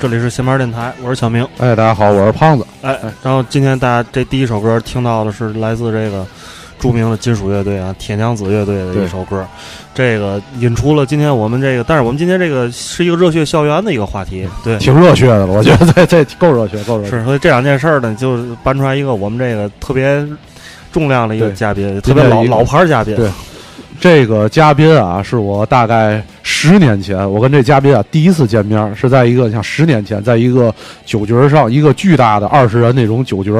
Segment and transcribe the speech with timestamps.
[0.00, 1.46] 这里是闲班电台，我是小明。
[1.58, 2.66] 哎，大家好，我是胖子。
[2.82, 6.26] 哎，然后今天大家这第一首歌听到的是来自这个
[6.78, 9.46] 著名的金属乐队啊，铁娘子乐队的一首歌。
[9.94, 17.10] 这个引出了今天我们这个，但是我们今天这个是一个热血校园的一个话题，对，挺热血的了，我觉得这这够热血，够热血。
[17.10, 20.26] 是，所以这两件事儿呢，就搬出来一个我们这个特别
[20.92, 23.14] 重量的一个嘉宾，特别老老牌嘉宾。
[23.14, 23.30] 对，
[24.00, 30.72] 这个嘉宾啊，是我大概十年前，我跟这嘉宾啊第一次见面，是在一个像十年前，在一个
[31.04, 33.50] 酒局上，一个巨大的二十人那种酒局，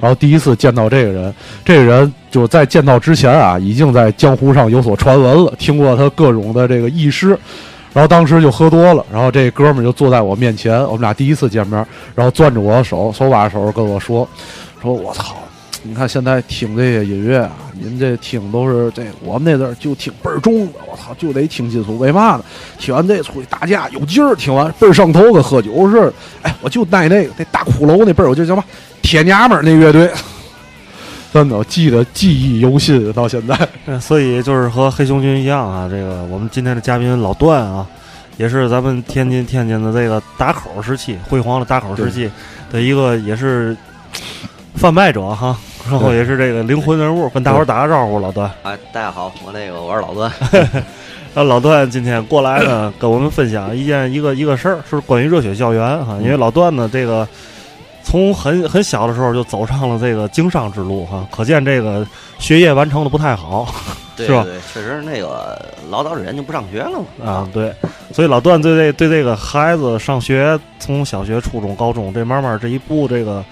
[0.00, 2.10] 然后第一次见到这个人，这个人。
[2.30, 7.28] 就在见到之前啊，已经在江湖上有所传闻了，听过他各种的这个轶事，
[7.94, 11.82] 然后当时就喝多了，然后这哥们儿就坐在我面前，我们俩第一次见面，
[12.14, 14.28] 然后攥着我的手，手把手跟我说
[14.82, 15.36] ：“说我操，
[15.82, 22.44] 你看现在听这些音乐啊，您这听都是这，我们那阵儿就听倍儿重的，我操，就得听金属，为嘛呢？
[22.78, 26.12] 听完这出去打架有劲儿，听完倍儿上头，跟喝酒似的。
[26.42, 28.64] 哎，我就带那个那大骷髅那倍儿，我就叫嘛
[29.00, 30.10] 铁娘们儿那乐队。”
[31.30, 35.86] 真的记得记忆犹新到现在，所以就是和黑熊军一样啊。
[35.88, 37.86] 这个我们今天的嘉宾老段啊，
[38.38, 42.30] 也是咱们天津天津的这个打口时期辉煌的打口时期
[42.72, 43.76] 的一个也是
[44.78, 45.58] 贩卖者哈，
[45.90, 48.50] 然后也是这个灵魂人物，跟大伙儿打个招呼，老段。
[48.62, 50.32] 哎，大家好，我那个我是老段。
[51.34, 56.16] 那老段今天过来呢， 跟我们分享一件一个一个事儿，是关于热血校园哈。
[56.22, 57.26] 因为老段呢，这个。
[58.04, 62.06] 从很很小的时候就走上了这个经商之路哈，可见这个
[62.38, 63.66] 学业完成的不太好，
[64.16, 64.44] 是吧？
[64.44, 65.60] 对，确实那个
[65.90, 67.30] 老早之前就不上学了嘛。
[67.30, 67.70] 啊，对，
[68.10, 73.44] 所以老段对这对这个孩子上学，从小学、初中、高中，这慢慢这一步，这个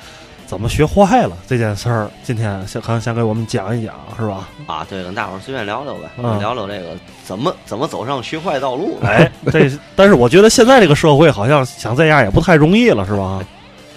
[0.46, 4.48] 怎么学坏了这件事儿，今天想可能想给我们讲一讲，是吧？
[4.66, 6.08] 啊，对，跟大伙儿随便聊聊呗，
[6.38, 8.98] 聊聊这个怎么怎么走上学坏道路。
[9.02, 13.40] 哎， 这但是我觉得现在这个社会好像想这样也不太容易了，是吧？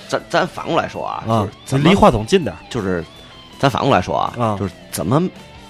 [0.08, 3.06] 咱咱反过来说啊，就是离话筒近点，就是
[3.60, 5.22] 咱反过来说啊，就是怎么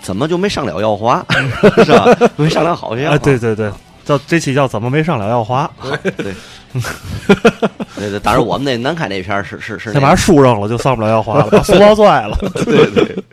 [0.01, 1.21] 怎么就没上了耀华，
[1.83, 2.07] 是吧？
[2.37, 3.69] 没上了好学校，对对对，
[4.05, 5.69] 叫这期叫怎么没上了耀华？
[6.15, 6.33] 对
[7.95, 13.23] 对对，当然我们那南开那片是是是，先把树扔了就上不了耀华了，把书包拽了， 对对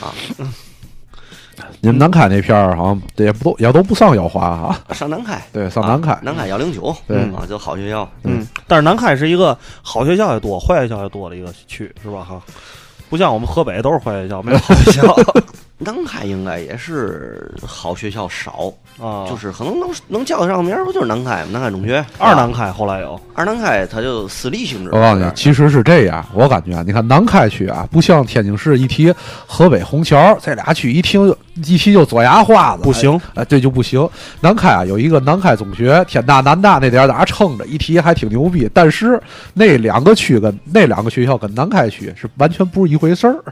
[0.00, 0.12] 啊。
[1.84, 4.80] 你们南开那片儿好像也不都也都不上耀华啊？
[4.92, 8.08] 上南开，对，上南开，南开幺零九，对啊，就好学校。
[8.22, 12.22] 嗯，但是南开是一个好学校也多，坏学校也多的一个区，是吧？
[12.22, 12.40] 哈，
[13.10, 15.12] 不像我们河北都是坏学校，没有好学校。
[15.84, 21.48] 南开应该也是好学校少啊，就是可能能能叫得上名儿，不就是南开吗？
[21.52, 24.90] 南开中学，二南开后来有二南开，它就私立性质。
[24.92, 29.12] 我告诉你，其实是这样，我感觉啊，你看南开区啊，不像天津市一提
[29.46, 34.08] 河北虹桥这俩区，一听一提就左牙花子，不行，哎，这就不行。
[34.40, 38.70] 南开啊，有一个南开中学，天大南大那点儿在那撑着，一提还挺牛逼。
[38.72, 39.20] 但是
[39.54, 43.42] 那两个区跟那两个学校跟南开区是完全不是一回事儿。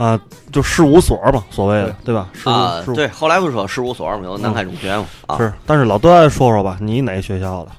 [0.00, 0.18] 啊，
[0.50, 2.30] 就事务所嘛，所谓的对吧？
[2.44, 5.04] 啊，对，后来不是说事务所嘛，有南开中学嘛？
[5.26, 5.52] 啊，是。
[5.66, 7.70] 但是老段说说吧，你哪学校的？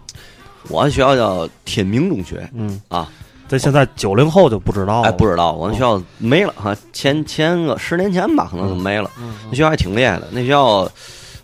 [0.70, 2.48] 我学校叫天明中学。
[2.54, 3.10] 嗯啊，
[3.50, 5.08] 这现在九零后就不知道了。
[5.08, 9.10] 哎，不知道，我们学校没了哈，前前个十年前吧，可能就没了。
[9.50, 10.92] 那学校还挺厉害的，那学校我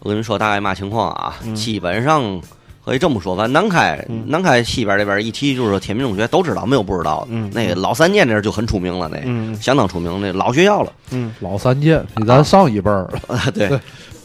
[0.03, 2.39] 跟你说大概嘛情况啊，基本上。
[2.87, 7.27] 可以这么说，反正南开南开西边这边一提就是说天明中学都知道，没有不知道的。
[7.31, 10.91] 嗯，那个老三届那就很出名了，那相当出名，那老学校了。
[11.11, 13.69] 嗯，老三届比咱上一辈儿啊，对，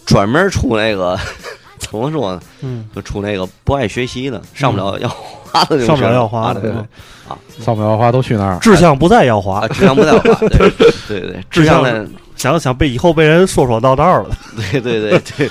[0.07, 1.19] 专门出那个
[1.81, 2.41] 怎么说呢？
[2.61, 8.59] 嗯，就出那个不爱学习的，上不了耀华的，上不了耀华的，对啊，上不了耀华都去那儿？
[8.61, 10.71] 志向不在耀华，志向不在耀华，对
[11.09, 12.07] 对对，志向在
[12.37, 14.31] 想想被以后被人说说道道了，
[14.71, 15.51] 对对对对。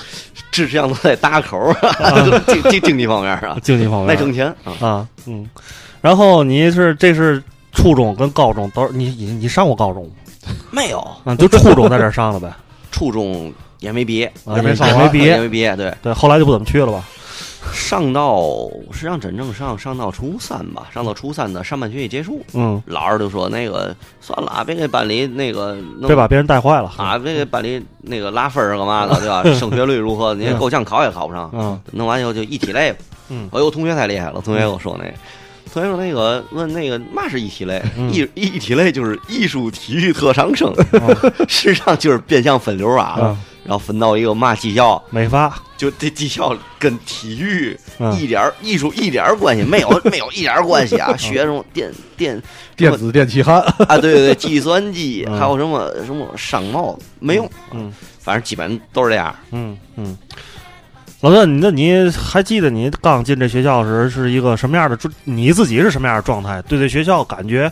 [0.52, 1.74] 志向都在搭口，
[2.48, 5.50] 经经经济方面 啊，经济方面爱挣钱啊，嗯。
[6.02, 10.12] 然后你是这是初中跟高中都你你你上过高中吗？
[10.72, 12.52] 没有，嗯，就初中在这上了呗。
[12.92, 16.14] 初中也没毕业，也没上，没毕业，也没毕业，对对。
[16.14, 17.04] 后来就不怎么去了吧。
[17.74, 25.78] 上到实际上真正上上到初三吧，上到初三的上半学期结束，嗯，老师就说那个算了，别给班里那个
[26.08, 26.92] 别把别人带坏了。
[26.98, 29.44] 啊，别给班里那个拉分儿干嘛的，对吧？
[29.54, 30.34] 升学率如何？
[30.34, 32.96] 你够呛考也考不上，嗯，弄完以后就一体类，
[33.30, 35.06] 嗯，我有同学太厉害了，同学跟我说那，
[35.72, 37.82] 同学说那个问那个嘛是一体类，
[38.12, 40.74] 一一体类就是艺术体育特长生，
[41.48, 43.38] 实际上就是变相分流啊。
[43.64, 47.78] 然后分到一个嘛技校，美发，就这技校跟体育
[48.20, 51.16] 一点艺术一点关系没有， 没有一点关系啊！
[51.18, 52.42] 学什么电电
[52.76, 60.18] 电子电气焊啊，对对对，计算机，还有什么什么商贸没用，嗯，反正基本都是这样，嗯嗯。
[61.22, 65.14] 老段，那你还记得你刚进这学校时是一个什么样的状？
[65.24, 66.60] 你自己是什么样的状态？
[66.64, 67.72] 对这学校感觉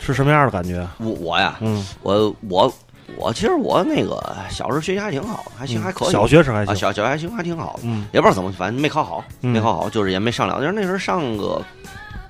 [0.00, 0.84] 是什么样的感觉？
[0.98, 2.74] 我我呀，嗯，我我
[3.16, 4.20] 我其实我那个
[4.50, 6.10] 小时候学习还挺好，还行，还可以。
[6.10, 7.80] 小学生还行，小小学还行，还挺好。
[7.82, 10.60] 嗯，也不知道怎么，反正没考好，没考好，就是也没上了。
[10.60, 11.60] 就是那时候上个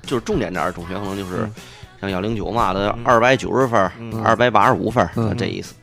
[0.03, 1.49] 就是重点点儿中学，可能就是
[2.01, 3.81] 像幺零九嘛的二百九十分，
[4.25, 5.75] 二百八十五分这意思。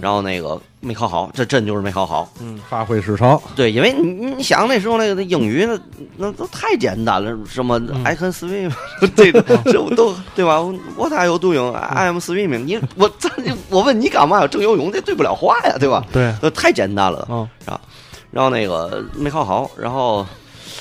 [0.00, 2.30] 然后那个没考好，这真就是没考好。
[2.40, 3.40] 嗯，发挥失常。
[3.56, 5.78] 对，因为你你想那时候那个那英语那
[6.16, 8.72] 那都太简单了，什么 I can swim，
[9.16, 10.60] 这个这都对吧
[10.96, 12.64] ？What are you doing？I am swimming。
[12.64, 13.10] 你我
[13.70, 14.46] 我问你干嘛呀？
[14.46, 16.04] 正游泳这对不了话呀，对吧？
[16.12, 17.26] 对，那太简单了。
[17.30, 17.80] 嗯，啊，
[18.30, 20.26] 然后那个没考好，然后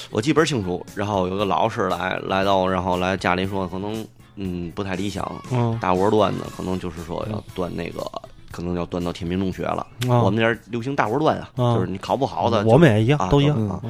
[0.09, 0.85] 我记本清楚。
[0.95, 4.05] 然后有个老师来来到，然后来家里说，可能
[4.35, 5.25] 嗯不太理想。
[5.51, 8.01] 嗯，大窝端的，可能就是说要端那个。
[8.51, 13.69] 可能要端到天明中学了，我们那儿流行大锅端啊，就是你考不好的，我们也一样，都一样。
[13.69, 13.81] 啊。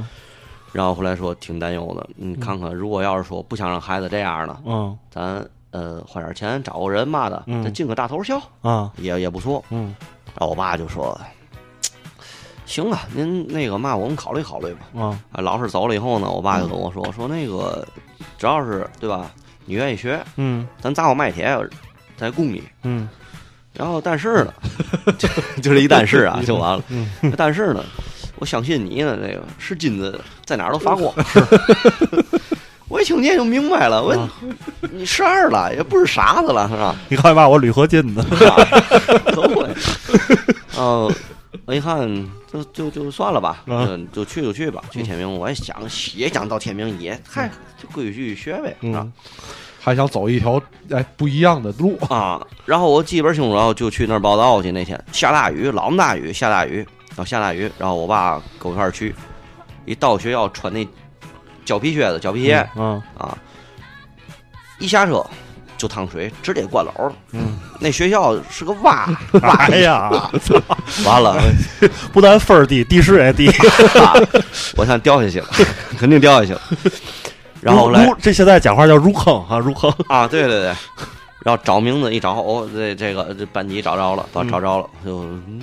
[0.71, 9.61] 然后后来说挺担忧的，你看看，如果要是说不想让孩子这样的，嗯，咱呃花点钱找个人嘛的，咱进个大头校啊，也也不错。
[9.69, 9.93] 嗯，
[10.27, 11.19] 然后我爸就说
[12.65, 14.87] ：“行啊，您那个嘛，我们考虑考虑吧。”
[15.33, 17.85] 啊，老师走了以后呢，我爸就跟我说：“说那个
[18.37, 19.29] 只要是对吧，
[19.65, 21.53] 你愿意学，嗯，咱砸锅卖铁
[22.15, 23.09] 再供你，嗯。”
[23.73, 24.53] 然后，但是呢，
[25.17, 25.27] 就
[25.61, 26.83] 就这一但是啊，就完了。
[27.37, 27.83] 但是呢，
[28.37, 31.13] 我相信你呢，这个是金子在哪儿都发光。
[32.89, 34.29] 我一听见就明白了，我
[34.91, 36.93] 你十二了，也不是傻子了，是吧？
[37.07, 38.21] 你看嘛，我铝合金的，
[39.33, 39.65] 都会。
[40.77, 41.09] 嗯，
[41.65, 42.05] 我一看，
[42.51, 45.39] 就就就算了吧，嗯，就去就去吧，去天明。
[45.39, 45.77] 我也想
[46.13, 47.49] 也想到天明，也嗨，
[47.81, 49.07] 就规矩学呗，是吧？
[49.83, 50.61] 还想走一条
[50.91, 52.39] 哎不一样的路 啊！
[52.65, 54.71] 然后我记本清楚，然后就去那儿报道去。
[54.71, 56.77] 那天下大雨，老么大雨，下大雨，
[57.09, 57.69] 然后下大雨。
[57.79, 59.13] 然后我爸跟我一块儿去，
[59.85, 60.87] 一到学校穿那
[61.65, 63.35] 胶皮靴子、胶皮鞋，嗯啊，
[64.77, 65.25] 一下车
[65.77, 67.13] 就趟水，直接灌楼了。
[67.31, 69.11] 嗯，那学校是个洼，
[69.41, 70.11] 哎呀，
[71.03, 71.41] 完了，
[72.13, 73.49] 不但分儿低，地势也低，
[74.77, 75.47] 我想掉下去了，
[75.97, 76.61] 肯定掉下去了。
[77.61, 80.75] 然后来，这现在讲话叫入坑啊，入坑啊，对对对。
[81.43, 85.21] 然后找名字一找，哦，这这个这班级找着了，找找着了，就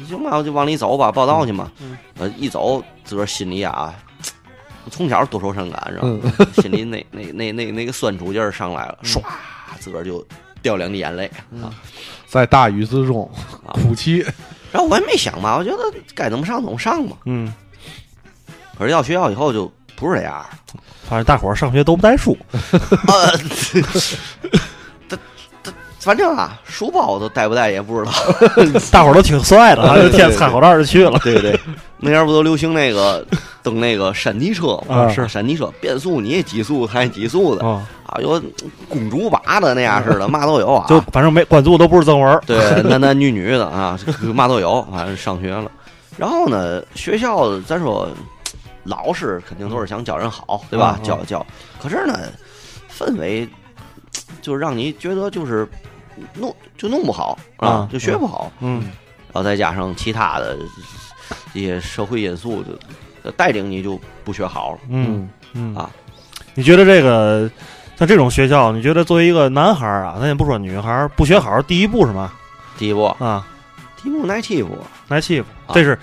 [0.08, 1.70] 行吧，就往里走吧，报道去嘛。
[2.18, 3.94] 呃，一走，自个儿心里啊，
[4.90, 6.46] 从小多愁善感，知道吗？
[6.60, 9.22] 心里那那那那那个酸楚劲儿上来了，唰，
[9.78, 10.26] 自个儿就
[10.62, 11.30] 掉两滴眼泪
[11.62, 11.70] 啊，
[12.26, 13.30] 在大雨之中
[13.72, 14.18] 哭泣。
[14.72, 15.78] 然后我也没想嘛，我觉得
[16.12, 17.16] 该怎么上怎么上嘛。
[17.24, 17.52] 嗯。
[18.76, 20.44] 可是到学校以后就不是这样。
[21.08, 23.32] 反正大伙儿上学都不带书， 呃，
[25.08, 25.16] 他
[25.62, 28.12] 他反正啊，书包都带不带也不知道。
[28.92, 31.18] 大伙儿都挺帅的， 就天踩口罩就去了。
[31.24, 31.58] 对对，
[31.98, 33.26] 那前不都流行那个
[33.62, 35.08] 蹬那个山地车啊？
[35.08, 37.82] 是山地车，变速你也几速还几速的啊？
[38.06, 38.40] 啊，有
[38.88, 40.86] 公主把的那样似的，嘛都有啊。
[40.88, 43.98] 就反正没关注都不是正文对，男男女女的啊，
[44.34, 44.86] 嘛都有。
[44.92, 45.70] 反正上学了，
[46.18, 48.06] 然后呢，学校咱说。
[48.88, 50.98] 老师肯定都是想教人好，对吧？
[51.02, 51.46] 教教，
[51.78, 52.18] 可是呢，
[52.90, 53.46] 氛围
[54.40, 55.68] 就让你觉得就是
[56.34, 58.50] 弄就弄不好啊，就学不好。
[58.60, 58.80] 嗯，
[59.26, 60.56] 然后再加上其他的
[61.52, 62.64] 一些社会因素，
[63.22, 64.78] 就带领你就不学好了。
[64.88, 65.90] 嗯嗯啊，
[66.54, 67.50] 你觉得这个
[67.96, 72.32] 像这种学校，你觉得作为一个男孩啊，咱也不说女孩，不学好，第一步是嘛？
[72.78, 73.46] 第一步啊，
[74.02, 74.78] 第一步挨欺负，
[75.08, 75.98] 挨欺负，这是。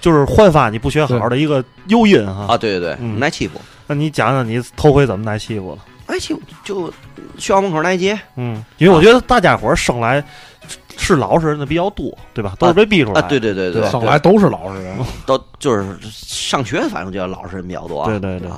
[0.00, 2.56] 就是焕发你不学好的一个诱因哈啊！
[2.58, 3.60] 对对对，挨欺负。
[3.86, 5.78] 那你讲讲你头回怎么挨欺负了？
[6.06, 6.88] 挨欺负就
[7.36, 8.18] 学校门口那街。
[8.36, 10.22] 嗯，因为我觉得大家伙生来
[10.96, 12.54] 是老实人的比较多，对吧？
[12.58, 13.22] 都是被逼出来。
[13.22, 18.04] 对对对对，生来都是老实人， 都就是上学，反正就老实人比较多。
[18.06, 18.48] 对对对。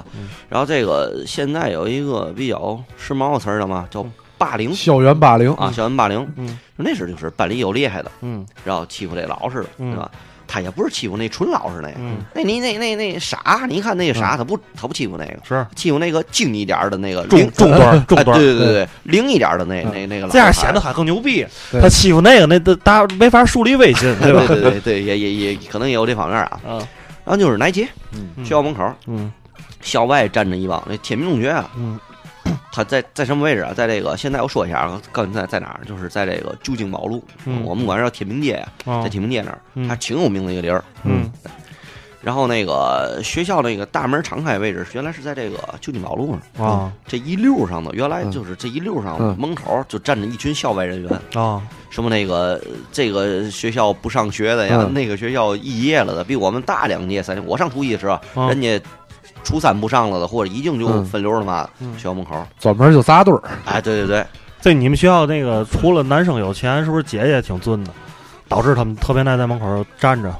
[0.48, 4.04] 然后这个现在有一个比较时髦的词儿了嘛，叫
[4.38, 4.74] 霸凌。
[4.74, 6.26] 校园霸凌啊，校园霸凌。
[6.36, 10.10] 嗯，那时就是班里有厉害的，嗯，然后欺负这老实的，对吧？
[10.52, 11.94] 他也不是欺负那纯老实那个，
[12.34, 21.46] 那你那那那傻，你看那个傻，他不他不欺负那个，是欺负那个精一点的那个中中端 中端，对对对对，灵一点的那那那个，这样显得他更牛逼。
[21.80, 24.42] 他欺负那个那大没法树立威信，对吧？
[24.48, 26.60] 对对对，也也也可能也有这方面啊。
[26.66, 26.78] 嗯，
[27.24, 27.86] 然后就是来杰，
[28.42, 29.32] 学校门口，嗯，
[29.80, 31.96] 校外站着一帮那天明中学啊，嗯。
[32.72, 33.72] 他在在什么位置啊？
[33.74, 35.80] 在这个现在我说一下啊，告诉你在在哪儿？
[35.86, 37.22] 就是在这个旧京宝路，
[37.64, 38.52] 我们管这叫天明街
[38.84, 40.84] 呀，在天明街那儿，它挺有名的一个地儿。
[41.04, 41.30] 嗯，
[42.22, 46.92] 然后那个学校那个大门敞开位置，原来是在这个旧京宝路上啊。
[47.06, 51.62] 这一溜上的，原来就是这一溜上门口就站着一群校外人员啊。
[51.90, 52.60] 什么那个
[52.92, 57.42] 这个学校不上学的呀，嗯那个学校肄业了的，比我们大两届三届。
[57.44, 58.80] 我上初一的时候，啊人家
[59.44, 61.04] 初三不上了的，或者已经就嗯。
[61.04, 61.92] 分流了嘛，嗯。
[61.94, 62.46] 学校门口。
[62.58, 64.26] 专门就扎堆儿，哎，对对对，
[64.60, 67.92] 这你们学校那个除了男生有钱，是不是姐姐也挺尊的，
[68.48, 70.34] 导致他们特别爱在门口站着？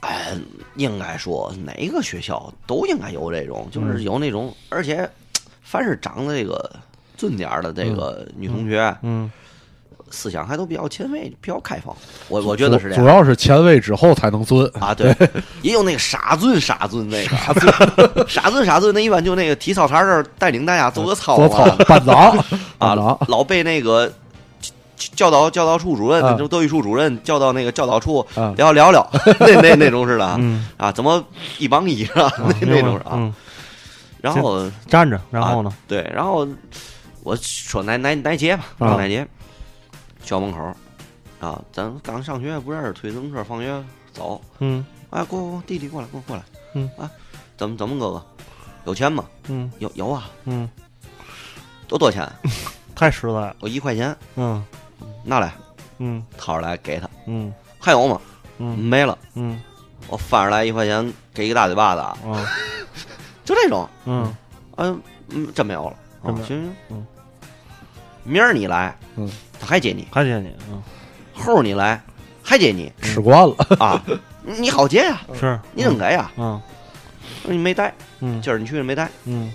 [0.00, 0.32] 哎，
[0.74, 4.02] 应该说哪个学校都应该有这种，就是嗯。
[4.02, 5.08] 有那种，而且
[5.62, 6.70] 凡是长得这个
[7.16, 9.30] 尊点儿的这个女同学，嗯，
[10.12, 11.92] 思想还都比较前卫，比较开放。
[12.28, 14.70] 我我觉得是这样主要是前卫之后才能尊。
[14.78, 15.12] 啊， 对，
[15.62, 17.72] 也有那个傻尊傻尊那个傻尊
[18.28, 22.38] 傻尊傻尊，那一般就那个体操台这儿带领大家做个操做操嘛，班长，
[22.78, 22.94] 啊
[23.26, 24.12] 老被那个。
[25.16, 29.04] 教导教导处主任，啊就德育处主任叫到那个教导处啊聊聊聊，
[29.40, 30.40] 那那那种似的
[30.76, 31.20] 啊怎么
[31.58, 32.32] 一帮一是吧？
[32.38, 33.10] 那那种是啊。
[33.14, 33.34] 嗯，
[34.20, 35.72] 然后站着，然后呢？
[35.88, 36.46] 对，然后
[37.24, 39.28] 我说哪哪哪节吧，啊说哪节，学
[40.22, 40.74] 校门口
[41.40, 44.84] 啊，咱刚上学不认识，推自行车放学走，嗯。
[45.10, 46.42] 哎，过过弟弟过来，过过来，
[46.74, 46.88] 嗯。
[46.96, 47.10] 啊，
[47.56, 48.26] 怎么怎么哥哥，
[48.86, 49.24] 有钱吗？
[49.48, 49.70] 嗯。
[49.78, 50.68] 有有啊，嗯，
[51.88, 52.26] 多多钱？
[52.94, 53.56] 太实在了。
[53.60, 54.64] 我一块钱，嗯。
[55.24, 55.52] 拿来，
[55.98, 56.24] 嗯。
[56.38, 57.52] 掏出来给他，嗯。
[57.78, 58.20] 还有吗？
[58.58, 58.78] 嗯。
[58.78, 59.60] 没了，嗯。
[60.08, 62.46] 我翻出来一块钱，给一个大嘴巴子啊，啊
[63.44, 64.34] 就这种，嗯。
[64.76, 67.06] 嗯嗯，真没有了，真没有哦行行，嗯，
[68.24, 69.30] 明儿你来，嗯，
[69.62, 70.82] 他还接你，还接你，嗯
[71.32, 72.02] 后儿你来，
[72.42, 74.02] 还接你吃惯了，啊，
[74.42, 76.28] 你好接呀， 是你怎么给呀？
[76.36, 76.60] 嗯
[77.44, 79.52] 你没带，嗯今儿你去了没带，嗯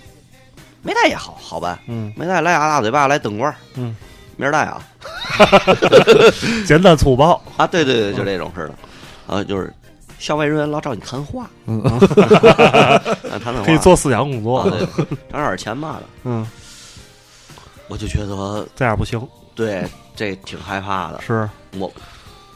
[0.82, 3.94] 没带也好好办，嗯没带来俩大嘴巴，来灯棍儿，嗯，
[4.36, 4.82] 明儿带啊
[6.66, 7.40] 简单粗暴。
[7.58, 9.72] 啊，对对对，就这种似的，啊，就是
[10.18, 11.98] 校外人员老找你谈话，嗯啊
[13.30, 14.70] 谈谈话，可以做思想工作啊，。
[14.70, 14.80] 对，
[15.30, 16.46] 涨点钱嘛的，嗯，
[17.88, 19.20] 我就觉得这样不行。
[19.58, 19.84] 对
[20.16, 21.48] 这挺害怕的，是，
[21.78, 21.92] 我。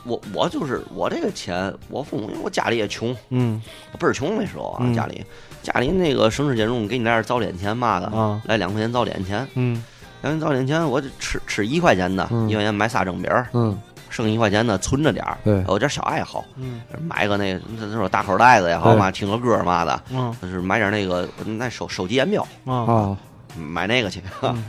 [0.04, 3.62] 我我就是我这个钱，我父母因为我家里也穷，嗯
[4.00, 5.24] 倍儿穷那时候啊，嗯家里
[5.62, 9.74] 家里那个省吃俭用给你来点早点钱嘛的，啊来两块钱早点钱，嗯
[10.20, 13.80] 两块钱早点钱我就吃吃一块钱的，嗯一块钱买仨蒸饼儿，嗯，
[14.10, 23.16] 剩一块钱的存着点儿，对有点小爱好，嗯买个那个那那种大口袋子也好对嘛，听个歌嘛的，嗯就是买点那个那手手机烟表，啊啊，
[23.56, 24.20] 买那个去。
[24.42, 24.64] 嗯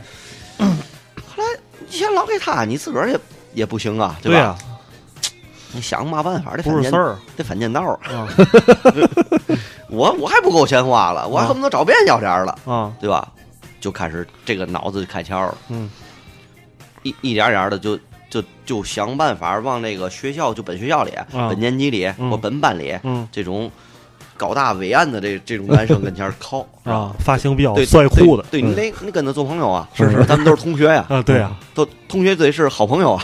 [1.80, 3.18] 你钱老给他，你自个儿也
[3.52, 4.38] 也不行啊，对吧？
[4.38, 4.58] 呀，
[5.72, 7.98] 你想嘛办法，得反间不是事儿得反间道儿。
[8.14, 8.28] 啊。
[9.90, 12.92] 我我还不够钱花了，我恨不得找别人要点儿了，啊。
[13.00, 13.30] 对吧？
[13.80, 15.90] 就开始这个脑子就开窍了，嗯。
[17.02, 17.98] 一一点点的就
[18.30, 21.26] 就就想办法往那个学校，就本学校里、啊。
[21.48, 22.30] 本年级里嗯。
[22.30, 23.28] 或本班里嗯。
[23.30, 23.70] 这种
[24.36, 28.44] 高大伟岸的这这种男生跟前儿靠 啊，发型比较对帅酷的。
[28.50, 31.54] 对，你得你跟他做朋友啊，是是咱们都是同学呀，啊，对呀。
[31.74, 33.22] 都同学得是好朋友啊。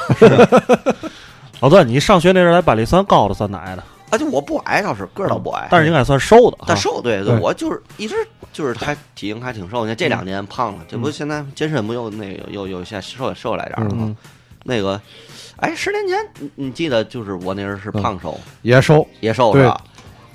[1.60, 3.84] 老段，你上学那阵儿在班里算高的，算矮的？
[4.10, 6.64] 啊，就我不矮倒是个儿倒不矮，但是应该算瘦的哈。
[6.68, 8.14] 但瘦对对我就是一直
[8.52, 14.04] 就是还体型还挺瘦，你看这两年胖了，这不现在健身不又那个又又现在瘦瘦来点儿了吗？
[14.06, 14.16] 嗯
[14.62, 15.00] 那个，
[15.56, 19.80] 哎，十年前你你记得就是我那阵儿是胖瘦，也瘦，也瘦是吧？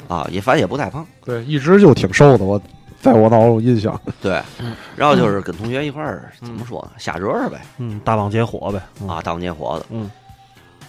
[0.08, 2.62] 啊，也反正也不太胖，对，一直就挺瘦的，我
[3.02, 4.42] 在我脑中印象， 对。
[4.96, 8.82] 然后就是跟同学一块儿怎么说呢，瞎折腾呗，嗯，大放结火呗。
[9.02, 9.86] 嗯啊，当年火的。
[9.90, 10.10] 嗯。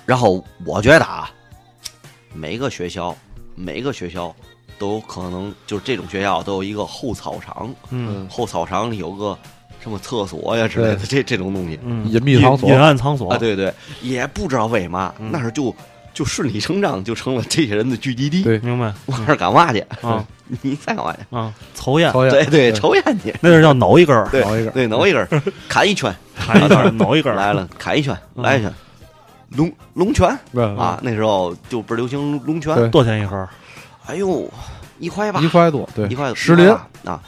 [0.04, 1.30] 然后我觉得啊，
[2.32, 3.14] 每个学校
[3.54, 4.34] 每个学校
[4.78, 9.36] 都有可能，就是这种学校都有一个后操场，嗯后操场里有个
[9.82, 15.74] 什么厕所呀之类的，这这种东西嗯，隐秘场所隐暗场所啊，对对，也不知道为嘛，嗯那是就
[16.16, 18.42] 就顺理成章就成了这些人的聚集地。
[18.42, 18.58] 对。
[18.60, 18.90] 明白。
[19.04, 19.80] 往那儿干嘛去？
[20.00, 20.24] 啊
[20.62, 21.36] 你在干嘛去？
[21.36, 23.34] 啊，抽烟，讨厌对对，抽烟去。
[23.42, 27.36] 那是叫挠一根儿，对找一个，对，挠一根儿， 砍一圈，砍一根儿，挠一根儿。
[27.36, 28.42] 来了，砍一圈，嗯。
[28.42, 28.72] 来一圈，
[29.50, 30.26] 龙龙泉。
[30.78, 32.90] 啊，那时候就不是流行龙泉。
[32.90, 33.46] 多少钱一盒？
[34.06, 34.50] 哎呦，
[34.98, 35.40] 一块八。
[35.40, 36.64] 一，块多，对，一块石林。
[36.64, 37.20] 一块八啊，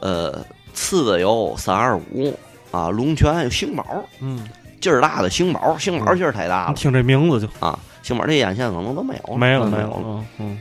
[0.00, 2.38] 呃，次的有三二五。
[2.70, 3.84] 啊，龙泉有星宝，
[4.20, 4.46] 嗯，
[4.80, 6.74] 劲儿大的星宝，星宝劲儿太大了。
[6.74, 10.24] 听这名字就啊，星宝这眼线可能都没有了没了没有了。
[10.38, 10.58] 嗯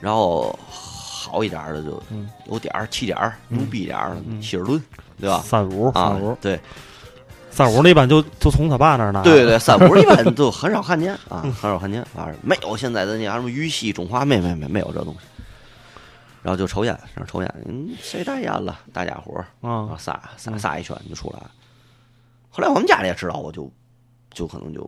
[0.00, 4.82] 然后好一点儿的就嗯有点儿气点儿，嗯牛逼点儿希尔顿，
[5.18, 5.38] 对吧？
[5.44, 6.60] 三五啊三五，对
[7.50, 15.20] 三五那一般就就从他爸那儿拿，对对，三五一般 就很少看见啊，很少看见，反正没有现在的那啥什么玉溪、中华，没没没没有这东西。
[16.42, 18.78] 然后就抽烟，然后抽烟，嗯，谁带烟了？
[18.92, 21.50] 大家伙儿啊，啊，撒撒撒一圈就出来了。
[22.50, 23.72] 后来我们家里也知道，我就
[24.30, 24.86] 就可能就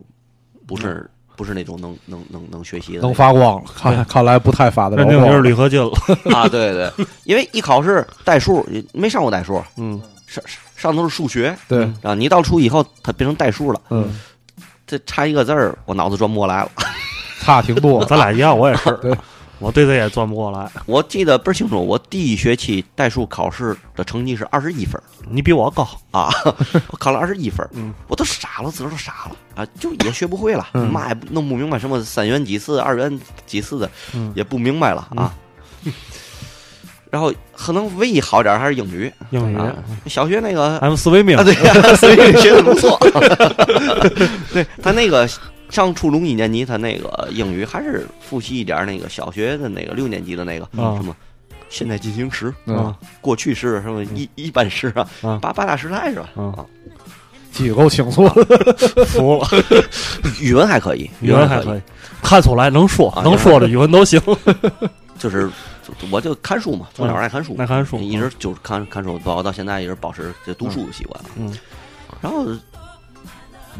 [0.67, 5.43] 不是不是那种能能能能学习的那能发光了，看看来不太发得了认定就是光。
[5.43, 5.91] 铝合金了，
[6.35, 6.91] 啊，对对，
[7.23, 10.01] 因为一考试代数没上过代数，嗯。
[10.27, 10.43] 上
[10.75, 11.57] 上都是数学。
[11.69, 14.19] 对，啊，你到初一以后它变成代数了，嗯，
[14.85, 16.71] 这差一个字儿，我脑子转不过来了。
[17.39, 18.91] 差挺多，咱俩一样，我也是。
[19.01, 19.15] 对，
[19.59, 20.69] 我对这也转不过来。
[20.85, 26.29] 我记得倍儿清楚，我第一学期代数考试的成绩是二十一分，你比我高啊！
[26.89, 29.67] 我 考了二十一分，嗯，我都傻了，自个儿都傻了啊！
[29.79, 35.33] 就也学不会了，嗯妈也弄不明白什么三元几次、二元几次的，嗯也不明白了啊。
[37.09, 39.73] 然后可能唯一好点还是英语，英语啊，
[40.07, 42.99] 小学那个 M 四维命啊，对呀， 所以学的不错。
[44.51, 45.27] 对他那个
[45.69, 51.15] 上初中一年级，他那个英语还是复习一点那个小学的那个六年级的那个啊什么
[51.69, 56.29] 现在进行时、啊，过去式、什么一一般式啊啊，八八大时代是吧？
[56.35, 56.51] 嗯。
[56.53, 56.65] 啊，
[57.51, 58.33] 记得够清楚了。
[59.07, 59.47] 服了。
[60.39, 61.81] 语文还可以，语文还可可以，
[62.21, 64.21] 看出来能说啊能说的语文都行。
[65.17, 65.49] 就是
[66.11, 71.19] 我就看书嘛，从小爱看书，爱看书一直就是看看书，包括到现在一直保持这读书的习惯。
[71.35, 71.51] 嗯，
[72.21, 72.45] 然后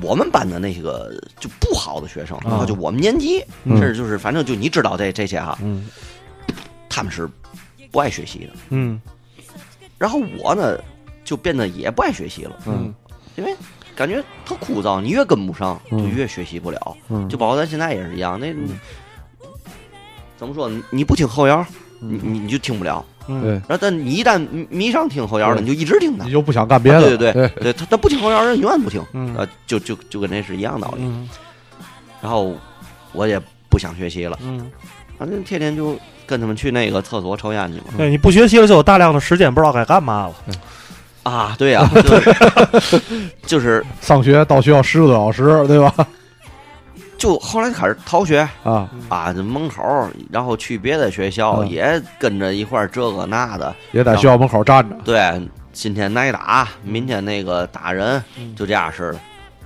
[0.01, 3.77] 我们班的那个就不好的学生，然啊后就我们年级，嗯。
[3.77, 5.87] 甚至就是反正就你知道这这些哈，嗯。
[6.89, 7.29] 他们是
[7.97, 8.53] 不爱学习的。
[8.69, 9.01] 嗯
[9.97, 10.77] 然后我呢，
[11.23, 12.93] 就变得也不爱学习了，嗯
[13.35, 13.55] 因为
[13.95, 16.97] 感觉特枯燥，你越跟不上，就嗯越学习不了。
[17.09, 18.53] 嗯，就包括咱现在也是一样，那
[20.37, 20.69] 怎么说？
[20.69, 21.65] 你你不听后摇，
[21.99, 23.03] 你你你就听不了。
[23.27, 24.37] 嗯，对，然后，但你一旦
[24.69, 26.31] 迷上听后摇了，你就一直听它你。
[26.31, 27.07] 就不想干别的了。
[27.07, 29.03] 对对对，对，他他不听后摇，人永远不听。
[29.13, 31.01] 嗯呃，就就就跟那是一样道理。
[31.01, 31.27] 嗯
[32.21, 32.55] 然后
[33.13, 34.69] 我也不想学习了，嗯，
[35.17, 37.85] 反正天天就跟他们去那个厕所抽烟去嘛。
[37.97, 40.33] 对，你不学习了就有大量的时间不知道该干嘛了。
[41.23, 43.01] 啊，对呀、 就是
[43.45, 45.91] 就是上学到学校十个多小时，对吧？
[47.17, 53.75] 就后来开始逃学啊，啊，这门口，然后去别的学校嗯也跟着一块儿这个那的。
[53.91, 54.95] 也在学校门口站着。
[55.03, 55.41] 对，
[55.73, 59.19] 今天挨打，明天那个打人，嗯就这样式的，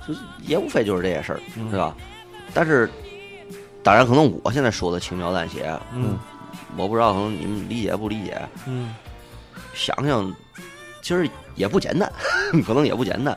[0.08, 1.94] 就是也无非就是这些事儿，嗯对吧？
[2.54, 2.90] 但是，
[3.82, 6.18] 当然可能我现在说的轻描淡写，嗯
[6.76, 8.40] 我不知道可能你们理解不理解。
[8.66, 8.94] 嗯
[9.74, 10.30] 想想，
[11.00, 12.10] 其实也不简单，
[12.66, 13.36] 可能也不简单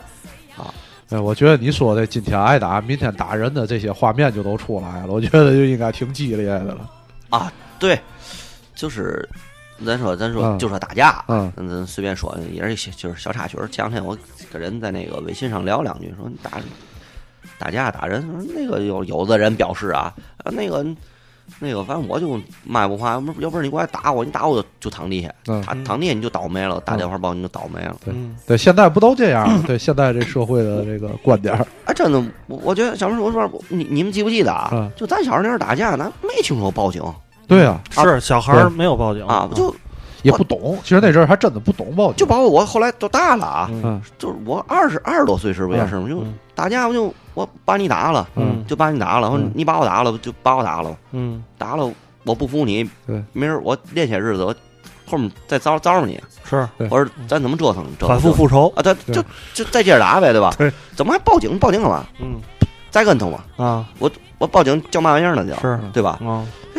[0.57, 0.73] 啊。
[1.09, 6.89] 哎，我觉得你说的今天挨打，明天打人的这些画面就都出来了，我觉得就应该挺激烈的了。
[7.29, 7.99] 啊，对，
[8.75, 9.27] 就是
[9.85, 13.57] 咱说咱说嗯就说打架，嗯咱咱随便说，也是一些就是小插曲。
[13.71, 14.17] 前两天我
[14.51, 16.51] 跟人在那个微信上聊两句，说你打
[17.57, 20.83] 打架打人，那个有有的人表示啊，啊那个
[21.59, 27.95] 那个反正我就卖不怕，要不要不然你过来打我，你打我就就躺地下，嗯，躺躺地下你就倒霉了，打电话报你就倒霉了。
[28.07, 29.63] 嗯对，现在不都这样吗？
[29.67, 34.69] 对，现在这社会的这个观点儿，哎，真的，我我觉得小时候我说你你们记不记得啊？
[34.73, 37.01] 嗯就咱小时候那时候打架，咱没听说报警
[37.47, 39.73] 对啊，是小孩儿没有报警啊，就
[40.23, 40.77] 也不懂。
[40.81, 42.15] 其实那阵儿还真的不懂报警。
[42.17, 46.09] 就包括我后来都大了啊，嗯就是我二十二十多岁时不也是吗？
[46.09, 51.87] 就嗯打架，不就我把你打了，嗯就把你打了，你把我打了，就把我打了，嗯打了
[52.23, 54.55] 我不服你，对，明儿我练些日子，我
[55.05, 58.73] 后面再招招你，是对或者咱怎么折腾折腾反复复仇。
[58.75, 58.81] 啊？
[58.81, 60.51] 他对就就再接着打呗，对吧？
[60.57, 61.59] 对，怎么还报警？
[61.59, 62.03] 报警干嘛？
[62.19, 62.41] 嗯
[62.89, 63.43] 栽跟头嘛？
[63.57, 65.45] 啊我我报警叫嘛玩意儿呢？
[65.45, 66.17] 叫是对吧？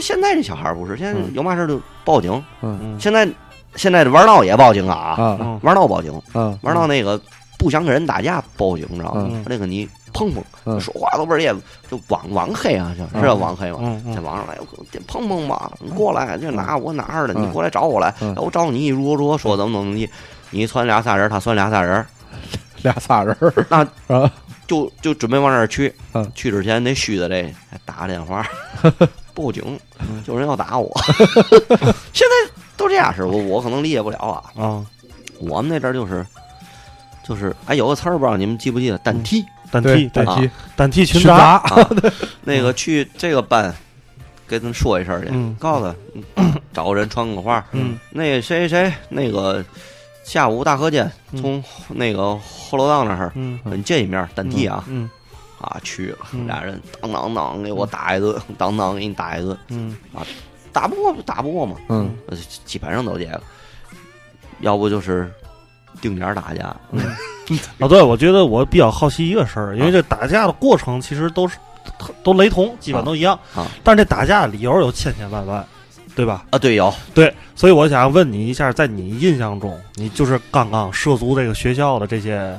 [0.01, 2.43] 现在这小孩不是，现在嗯有嘛事儿就报警，
[2.99, 3.29] 现在
[3.77, 7.21] 现在玩闹也报警啊，玩闹报警，啊玩闹那个
[7.59, 9.45] 不想跟人打架报警，你知道吗嗯？
[9.49, 11.55] 那个你碰碰，嗯说话都倍儿也
[11.91, 13.79] 就网网黑啊，是嗯是叫网黑吗？
[14.15, 17.35] 在网上来，我碰碰吧，你过来，这哪我哪儿的？
[17.35, 20.09] 嗯你过来找我来，嗯我找你如何如何说怎么怎么地，
[20.51, 22.05] 你传俩仨人，他算俩仨人，
[22.83, 23.37] 俩仨人
[23.69, 23.79] 那
[24.15, 24.31] 啊
[24.67, 26.29] 就就准备往那儿去嗯。
[26.35, 28.45] 去之前那虚的这还打个电话
[29.33, 29.63] 报警，
[30.01, 30.91] 嗯有人要打我。
[32.13, 34.43] 现在都这样式，我我可能理解不了啊。
[34.61, 34.85] 啊，
[35.39, 36.27] 我们那阵儿就是
[37.29, 38.99] 就是哎，有个词儿不知道你们记不记得？
[38.99, 39.45] 单踢。
[39.69, 41.59] 单对踢单踢单踢群群杂。
[41.67, 41.91] 杂，啊，
[42.45, 43.75] 那个去这个班，
[44.47, 45.95] 给咱说一声去，嗯告诉他，
[46.37, 49.63] 嗯找个人传个话，嗯那谁谁谁，那个
[50.25, 55.11] 下午大课间嗯从那个后楼道那儿嗯你见一面，单踢啊嗯
[55.61, 59.97] 啊去了，嗯俩人当当当给我打一顿，当当给你打一顿，嗯
[60.73, 61.77] 打不过就打不过嘛，
[62.65, 63.43] 基本上都这个，
[64.61, 65.29] 要不就是
[66.01, 67.01] 定点打架，嗯。
[67.79, 69.93] 啊，对，我觉得我比较好奇一个事儿，因为啊。
[69.93, 71.57] 这打架的过程其实都是
[72.25, 73.39] 都雷同，基本都一样。
[73.55, 75.65] 啊但是这打架的理由有千千万万，
[76.17, 76.45] 对吧？
[76.51, 76.93] 啊对有。
[77.15, 82.59] 对，所以我想问你一下，在你印象中，你就是刚刚涉足这个学校的这些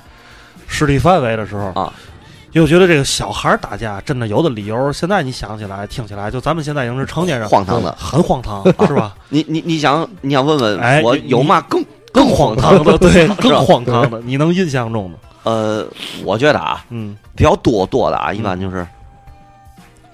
[0.67, 1.93] 势力范围的时候啊，
[2.53, 7.91] 因为我觉得这个小孩儿打架真的有的理由，现在你想起来、听起来，就咱们现在已经是成年人，荒唐的。
[7.99, 9.13] 很荒唐，是吧？
[9.27, 11.83] 你你你想你想问问哎我有嘛更
[12.17, 15.17] 更荒唐的 对，更荒唐的，你能印象中的？
[15.43, 15.85] 呃，
[16.23, 18.85] 我觉得啊，嗯比较多多的啊，一般就是。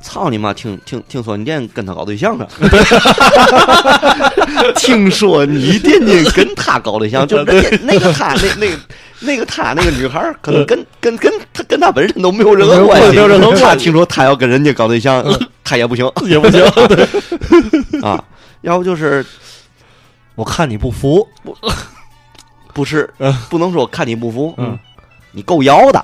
[0.05, 0.53] 操你妈！
[0.53, 2.45] 听听听说你店跟他搞对象呢，
[4.75, 8.77] 听说你店店跟他搞对象，就人家那个他那那个
[9.21, 15.23] 那个他那个女孩，可能跟跟跟他跟他本身都没有任何关系，没有任何关系他听说他要跟人家搞对象，
[15.63, 16.61] 他也不行也不行。
[18.01, 18.21] 啊。
[18.63, 19.25] 要不就是
[20.35, 21.27] 我看你不服，
[22.73, 24.77] 不是嗯不能说看你不服，嗯，
[25.31, 26.03] 你够摇的，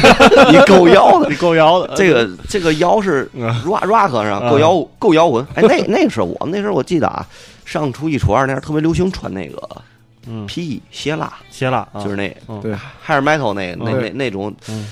[0.50, 1.28] 你够摇的。
[1.30, 1.94] 你够摇的。
[1.96, 5.46] 这个这个摇是嗯 rock rock 上嗯够摇够摇滚。
[5.54, 7.24] 哎，那那个时候我们那时候我记得啊，
[7.64, 9.56] 上初一初二那阵儿特别流行穿那个
[10.26, 12.72] 嗯，皮衣斜拉，鞋拉，就是那嗯对
[13.06, 14.86] hair metal 那那嗯那那种嗯，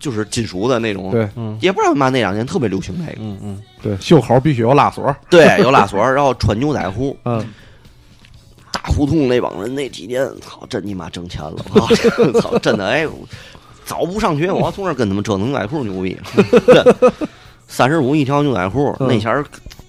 [0.00, 1.10] 就是金属的那种。
[1.12, 3.18] 对嗯也不知道嘛，那两年特别流行那个。
[3.20, 7.16] 嗯嗯对，袖口必须有拉锁，对，有拉锁，然后穿牛仔裤。
[7.24, 7.46] 嗯，大
[8.86, 11.56] 胡同那帮人那几年，操，真你妈挣钱了！
[11.74, 13.06] 我操， 真的哎，
[13.84, 16.16] 早不上学，我从那儿跟他们折腾牛仔裤牛逼。
[17.66, 19.44] 三十五一条牛仔裤，嗯那前儿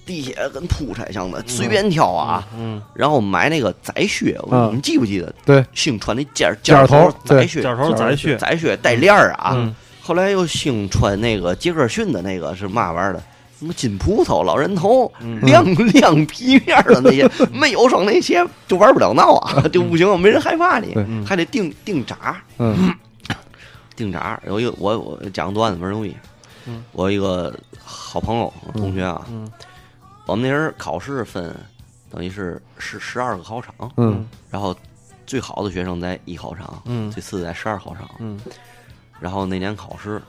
[0.05, 2.47] 地下跟铺柴像的，随便挑啊。
[2.57, 5.33] 嗯，然后买那个窄靴，嗯你们记不记得？
[5.45, 9.51] 对，兴穿那尖尖头头窄靴，尖头窄靴，窄靴带链儿啊。
[9.55, 13.23] 嗯后来又兴穿那个杰克逊的那个是嘛玩意儿的？
[13.57, 15.39] 什么金葡萄、老人头、嗯。
[15.41, 15.63] 亮
[15.93, 20.93] 亮皮面的那些，没有双那鞋就玩不了闹啊，就不行，没人害怕你
[21.25, 22.93] 还得定定闸，嗯。
[23.95, 24.39] 定闸。
[24.45, 26.15] 有一个我我讲段子不容易。
[26.67, 29.49] 嗯，我一个好朋友同学啊，嗯。
[30.25, 31.55] 我们那人考试分
[32.09, 34.27] 等于是十十二个考场，嗯。
[34.49, 34.75] 然后
[35.25, 37.09] 最好的学生在一考场，嗯。
[37.11, 38.09] 最次的在十二考场。
[38.19, 38.39] 嗯。
[39.19, 40.21] 然后那年考试，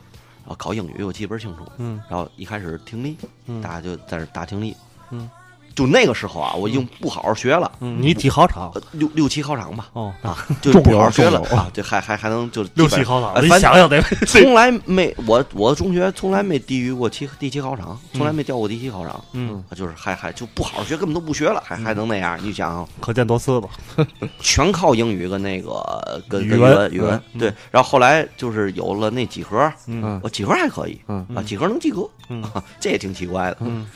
[0.47, 1.67] 然后考英语我记倍儿清楚。
[1.77, 4.73] 嗯然后一开始听力，嗯大家就在那儿打听力。
[5.11, 5.29] 嗯，
[5.77, 8.71] 就那个时候啊，我已经不好好学了，嗯，你几考场？
[8.73, 11.39] 呃六六七考场吧，哦，啊，就不好好学了。
[11.55, 14.01] 啊，这还还还能就六七考场，你想想得。
[14.25, 22.39] 从来没我我中学从来没低于过七第七考场，从来没掉过第七考场，嗯，啊就是还还就不好好学，根本都不学了，还还能那样？
[22.41, 23.69] 你想想，可见多次吧？
[24.41, 30.19] 全靠英语跟那个跟跟语语文文语文嗯对，然后后来就是有了那几何，嗯。
[30.23, 31.23] 我几何还可以嗯。
[31.35, 32.41] 啊，几何能及格，嗯。
[32.41, 33.57] 啊这也挺奇怪的。
[33.59, 33.87] 嗯。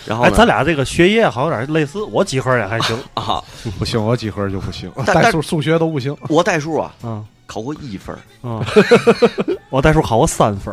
[0.00, 2.96] 哎，然后哎咱俩这个学业好像有点类似，我几何也还行。
[3.14, 3.42] 啊，
[3.78, 6.16] 不行，我几何就不行， 但代数、数学都不行。
[6.28, 7.24] 我代数啊嗯。
[7.46, 8.64] 考过一分儿，嗯，
[9.70, 10.72] 我代数考过三分。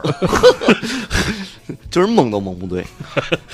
[1.89, 2.85] 就是蒙都蒙不对。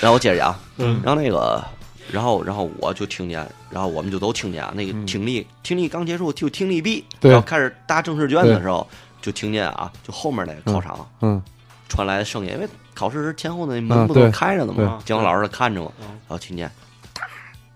[0.01, 0.99] 然后我接着讲，嗯。
[1.01, 1.63] 然后那个，
[2.11, 5.05] 然后然后我就听见，然后我们就都听见啊，那个嗯。
[5.05, 7.31] 听力听力刚结束就听力 B，对。
[7.31, 8.85] 然后开始答正式卷的时候，
[9.21, 11.41] 就听见啊，就后面那个考场嗯。
[11.87, 14.99] 传来的声音，因为考试时前后那嗯门不都开着呢对吗？
[15.05, 16.69] 监考老师看着我，嗯然后听见
[17.13, 17.21] 哒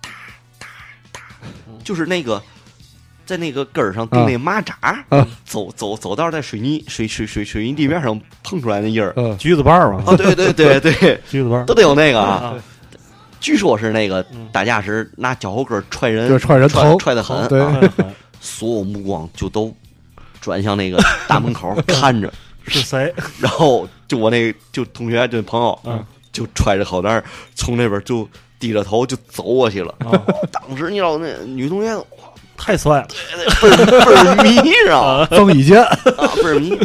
[0.02, 0.10] 哒
[0.60, 0.68] 哒
[1.12, 1.22] 哒，
[1.84, 2.42] 就是那个。
[3.26, 9.12] 在那个根儿上钉那马扎，嗯走走走道在水泥水水水水泥地面上碰出来那印儿。
[9.18, 10.94] 嗯，橘子瓣儿嘛，哦，对对对对，
[11.30, 12.36] 橘子瓣儿都得有那个啊。
[12.36, 12.56] 啊。
[13.42, 19.76] 据说是那个嗯打架时拿脚后跟踹人，就踹人踹头踹的狠，对啊嗯所有目光就都
[20.40, 22.32] 转向那个大门口 看着，
[22.66, 23.14] 是谁？
[23.42, 27.24] 然后就我那就同学就朋友，嗯就揣着口袋
[27.56, 28.28] 从那边就
[28.60, 29.94] 低着头就走过去了。
[30.00, 30.12] 啊，
[30.52, 31.98] 当时你知道那女同学
[32.56, 33.08] 太帅了！
[33.62, 35.28] 倍儿倍儿迷，知道吗？
[35.32, 35.96] 曾一剑，啊，
[36.42, 36.78] 倍儿迷。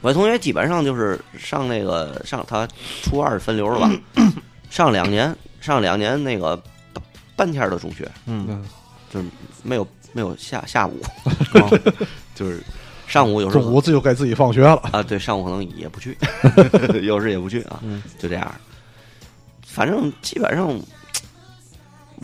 [0.00, 2.68] 我同学基本上就是上那个上他
[3.02, 3.90] 初二分流了吧，
[4.70, 6.60] 上两年上两年那个
[7.34, 8.62] 半天的中学，嗯，
[9.12, 9.26] 就是
[9.62, 11.00] 没有没有下下午，
[11.54, 11.78] 哦
[12.34, 12.62] 就是
[13.14, 14.74] 上午有时候中午自就该自己放学了。
[14.90, 16.18] 啊，对，上午可能也不去，
[17.06, 18.52] 有时也不去啊，嗯就这样。
[19.64, 20.76] 反正基本上，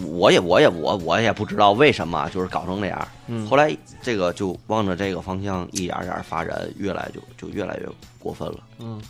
[0.04, 3.08] 我也我也我我也不知道为什么就是搞成这样。
[3.28, 3.72] 嗯后来
[4.02, 7.86] 这个就望着这个方向一点点发展，越来就就越来越
[8.18, 8.58] 过分了。
[8.80, 9.00] 嗯，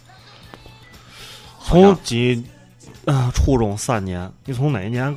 [1.62, 2.44] 从几
[3.06, 5.16] 啊初中三年，你从哪一年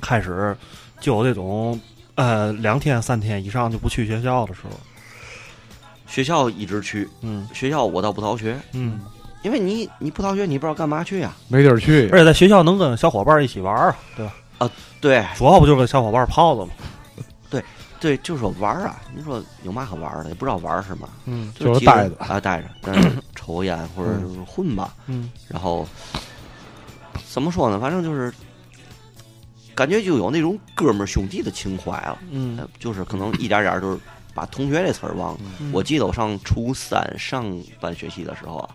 [0.00, 0.56] 开始
[1.00, 1.80] 就有这种
[2.14, 4.70] 呃两天三天以上就不去学校的时候？
[6.08, 8.98] 学校一直去，嗯学校我倒不逃学，嗯，
[9.42, 14.34] 因为你你不逃学，你不知道干嘛去呀、没地儿去，而且在学校能跟小伙伴一起玩儿啊，对吧？
[14.58, 16.70] 啊对主要不就是跟小伙伴泡子吗？
[17.48, 17.62] 对
[18.00, 20.28] 对，就说玩儿啊，你说有嘛可玩儿的？
[20.30, 24.94] 也不知道玩儿什么，嗯就是几个待着啊，待着，在那儿抽烟或者就是混吧。
[25.06, 25.86] 嗯然后
[27.30, 27.78] 怎么说呢？
[27.78, 28.32] 反正就是
[29.74, 32.18] 感觉就有那种哥们儿兄弟的情怀了。
[32.30, 33.98] 嗯呃就是可能一点点就是
[34.38, 35.40] 把同学这词儿忘了。
[35.60, 37.44] 嗯我记得我上初三上
[37.80, 38.68] 半学期的时候啊，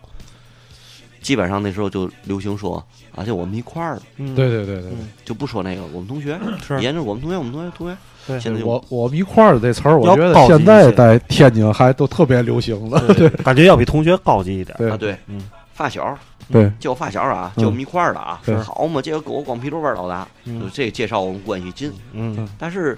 [1.22, 7.96] 基本上那时候就流行说，而且我们一块儿的，嗯对对对对，嗯就不说那个我们同学，是沿着我们同学，我们同学同学，
[8.26, 13.00] 对现在就我我们一块儿的这词儿，我要觉得高现在在天津还都特别流行了。
[13.14, 14.90] 对，感觉要比同学高级一点。
[14.90, 16.16] 啊，对，嗯发小，
[16.52, 22.96] 对，就我发小啊，嗯就我们一块儿的啊，对好嘛，这个跟我光皮头辈儿老大，就嗯这介绍我们关系近，嗯但是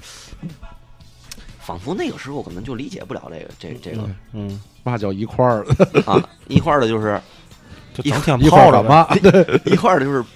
[1.66, 6.02] 仿佛那个时候可能就理解不了这个这这个嗯，嘛叫一块儿的？
[6.06, 7.20] 啊，一块儿的就是
[7.92, 9.06] 就整天一块泡着嘛？
[9.66, 10.24] 一块儿的就是。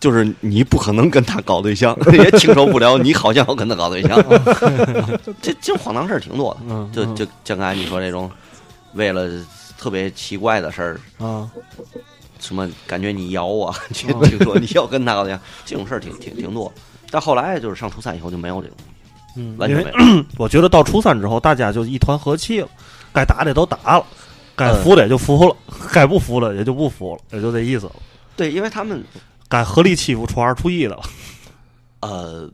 [0.00, 4.18] 就是你不可能跟他搞对象，也听受不了你好像要跟他搞对象，
[5.42, 6.60] 这这荒唐事儿挺多的。
[6.70, 8.30] 嗯，就就像刚才你说这种，
[8.94, 9.28] 为了
[9.76, 11.50] 特别奇怪的事儿，啊，
[12.38, 16.72] 什么感觉你咬我，听嗯听说你要跟他搞对象，这种事儿挺挺挺多。
[17.10, 18.76] 但后来就是上初三以后就没有这种，
[19.36, 20.24] 嗯，因为完全没有。
[20.38, 22.68] 我觉得到初三之后，大家就一团和气了，
[23.12, 24.04] 该打的都打了，
[24.56, 25.56] 该嗯服的也就服了，
[25.92, 27.92] 该不服的也就不服了，也就这意思了。
[28.36, 29.04] 对，因为他们
[29.48, 31.02] 该合力欺负初二、初一的了。
[32.00, 32.50] 呃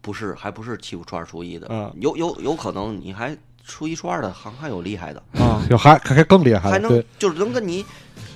[0.00, 5.22] 不是还不是欺负初二初一的，嗯有有有可能你还初一初二的还还有厉害的，
[5.58, 7.84] 啊，就还还更厉害还能，就是能跟你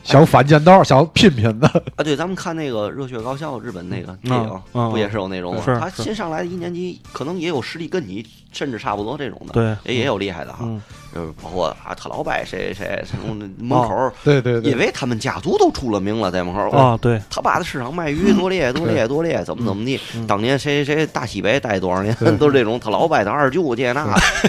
[0.05, 1.69] 想反间道，想拼拼的。
[1.97, 5.63] 啊，对，咱们看那个《热血高校》日本那个电影，嗯不也是有那种吗？
[5.81, 10.83] 他新上来的一年级，可能也有实力跟你甚至差不多这种的，对，也也有厉害的哈，嗯，
[11.15, 20.01] 就是包括啊他老伯谁谁谁从 门口，对对对，因为他们家族都出了名了，在门口啊，对，他爸的市场卖鱼多厉害多厉害多厉害，怎么怎么地？
[20.27, 24.05] 当年谁谁谁大西北待多少年， 都是这种他老伯的二舅这那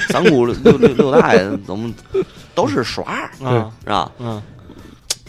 [0.10, 1.94] 三姑六六六大爷怎么
[2.56, 4.12] 都是耍儿啊，是吧？
[4.20, 4.42] 嗯，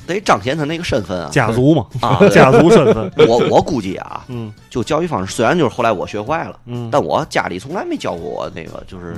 [0.07, 1.29] 得彰显他那个身份啊。
[1.31, 2.19] 家族嘛，啊！
[2.29, 4.53] 家族身份， 我我估计啊，嗯。
[4.71, 9.17] 就教育方式虽然就是后来我学坏了，嗯，但我家里从来没教过我那个就是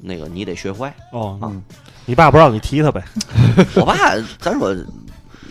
[0.00, 0.92] 那个你得学坏。
[1.12, 1.62] 哦，嗯。
[2.06, 3.04] 你爸不让你提他呗？
[3.76, 3.94] 我爸
[4.40, 4.74] 咱说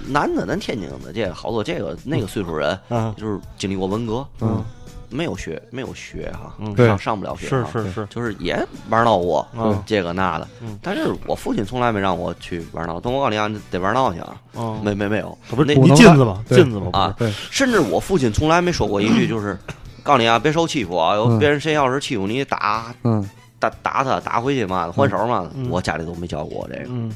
[0.07, 4.63] 男的，咱天津的这好多这个那个岁数人，嗯，就是经历过文革，嗯，
[5.09, 6.75] 没有学没有学哈，嗯。
[6.75, 8.57] 上上不了学是哈，是是，就是也
[8.89, 9.83] 玩闹过嗯。
[9.85, 10.47] 这个那的。
[10.61, 16.43] 嗯，但是我父亲从来没让我去玩闹，等我告诉你啊，得玩闹去啊，哦，没没没有，他不是那你金子吗？
[16.47, 16.57] 对。
[16.57, 16.89] 金子吗？
[16.93, 19.57] 啊对，甚至我父亲从来没说过一句，就是
[20.03, 23.27] 告诉你啊，别受欺负啊，别人谁要是欺负你，打嗯，
[23.59, 26.85] 打打他，打回去嘛，还手嘛嗯，我家里都没教过我这个。
[26.89, 27.11] 嗯。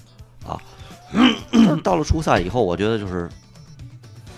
[1.51, 3.29] 但是到了初三以后，我觉得就是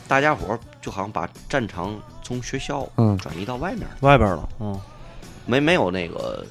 [0.08, 4.80] 大家伙儿就好像把战场从学校嗯转移到外面了，外边了，嗯，
[5.46, 6.46] 没没有那个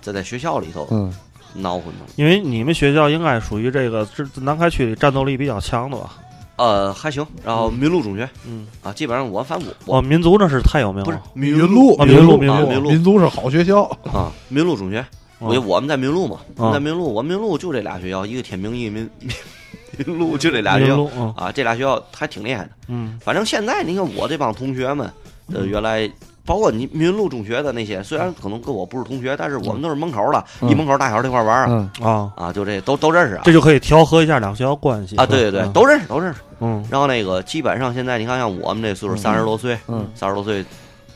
[0.00, 1.12] 在在学校里头嗯，
[1.54, 2.04] 闹混的。
[2.16, 6.18] 因为你们学校应该属于这个这南开区里战斗力比较强的吧？
[6.56, 7.26] 呃，还行。
[7.44, 13.82] 然后民路中学嗯，啊，基本上我反正我哦，民族那是太有名了，不是民路，啊民路民路民路民族是好学校。
[14.12, 15.00] 啊，民路中学。
[15.38, 19.34] 哦我我们在民路嘛，我啊们在民路，我们民路就这俩学校，一个天明，一个民民
[20.06, 21.04] 路，就这俩学校
[21.36, 22.70] 啊，这俩学校还挺厉害的。
[22.88, 23.18] 嗯。
[23.22, 25.10] 反正现在你看我这帮同学们，
[25.52, 26.10] 呃，原来
[26.44, 30.68] 包括你民路中学的那些，虽然可能跟我不是同学，但是我们都是门口的，嗯。
[30.70, 32.06] 一门口大小这块玩儿啊嗯。
[32.06, 33.42] 啊，啊，就这都都认识啊。
[33.44, 35.72] 这就可以调和一下两个学校关系啊，对对对，嗯。
[35.72, 36.40] 都认识都认识。
[36.60, 36.84] 嗯。
[36.90, 40.08] 然后那个基本上现在你看像我们这岁数三十多岁，嗯。
[40.14, 40.64] 三十多岁，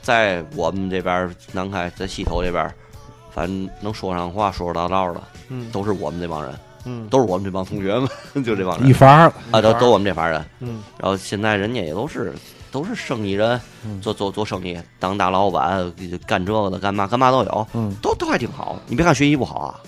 [0.03, 2.73] 在我们这边南开，在西头这边儿，
[3.33, 5.69] 反正能说上话、说说道道的，嗯。
[5.73, 6.53] 都是我们这帮人，
[6.87, 7.07] 嗯。
[7.09, 8.09] 都是我们这帮同学们，
[8.43, 8.89] 就这帮人。
[8.89, 10.43] 一发，啊，都都我们这帮人。
[10.61, 10.83] 嗯。
[10.99, 12.33] 然后现在人家也都是
[12.71, 14.01] 都是生意人，嗯。
[14.01, 15.93] 做做做生意，当大老板，
[16.27, 18.81] 干这个的，干嘛干嘛都有，嗯，都都还挺好。
[18.87, 19.81] 你别看学习不好啊，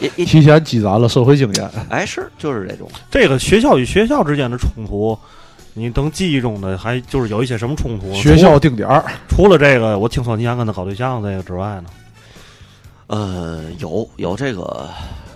[0.00, 1.70] 也也提前积攒了社会经验。
[1.88, 2.90] 哎是就是这种。
[3.10, 5.16] 这个学校与学校之间的冲突，
[5.72, 8.12] 你等记忆中的还就是有一些什么冲突？
[8.14, 11.84] 学校定点儿，除除了这个，我听说你想跟他搞对象这个之外呢，
[13.08, 14.88] 呃有有这个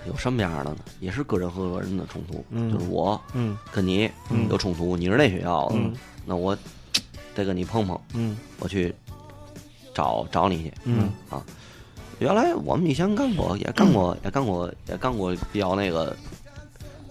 [0.09, 0.77] 有什么样的呢？
[1.01, 5.93] 也是个人和个人的冲突，嗯就是我嗯跟你嗯有冲突，你是那学校的，嗯
[6.27, 6.57] 那我
[7.35, 8.95] 得跟你碰碰，嗯我去
[9.95, 10.73] 找找你去。
[10.85, 11.43] 嗯啊
[12.19, 16.17] 原来我们以前干过，也干过，也干过，也干过比较那个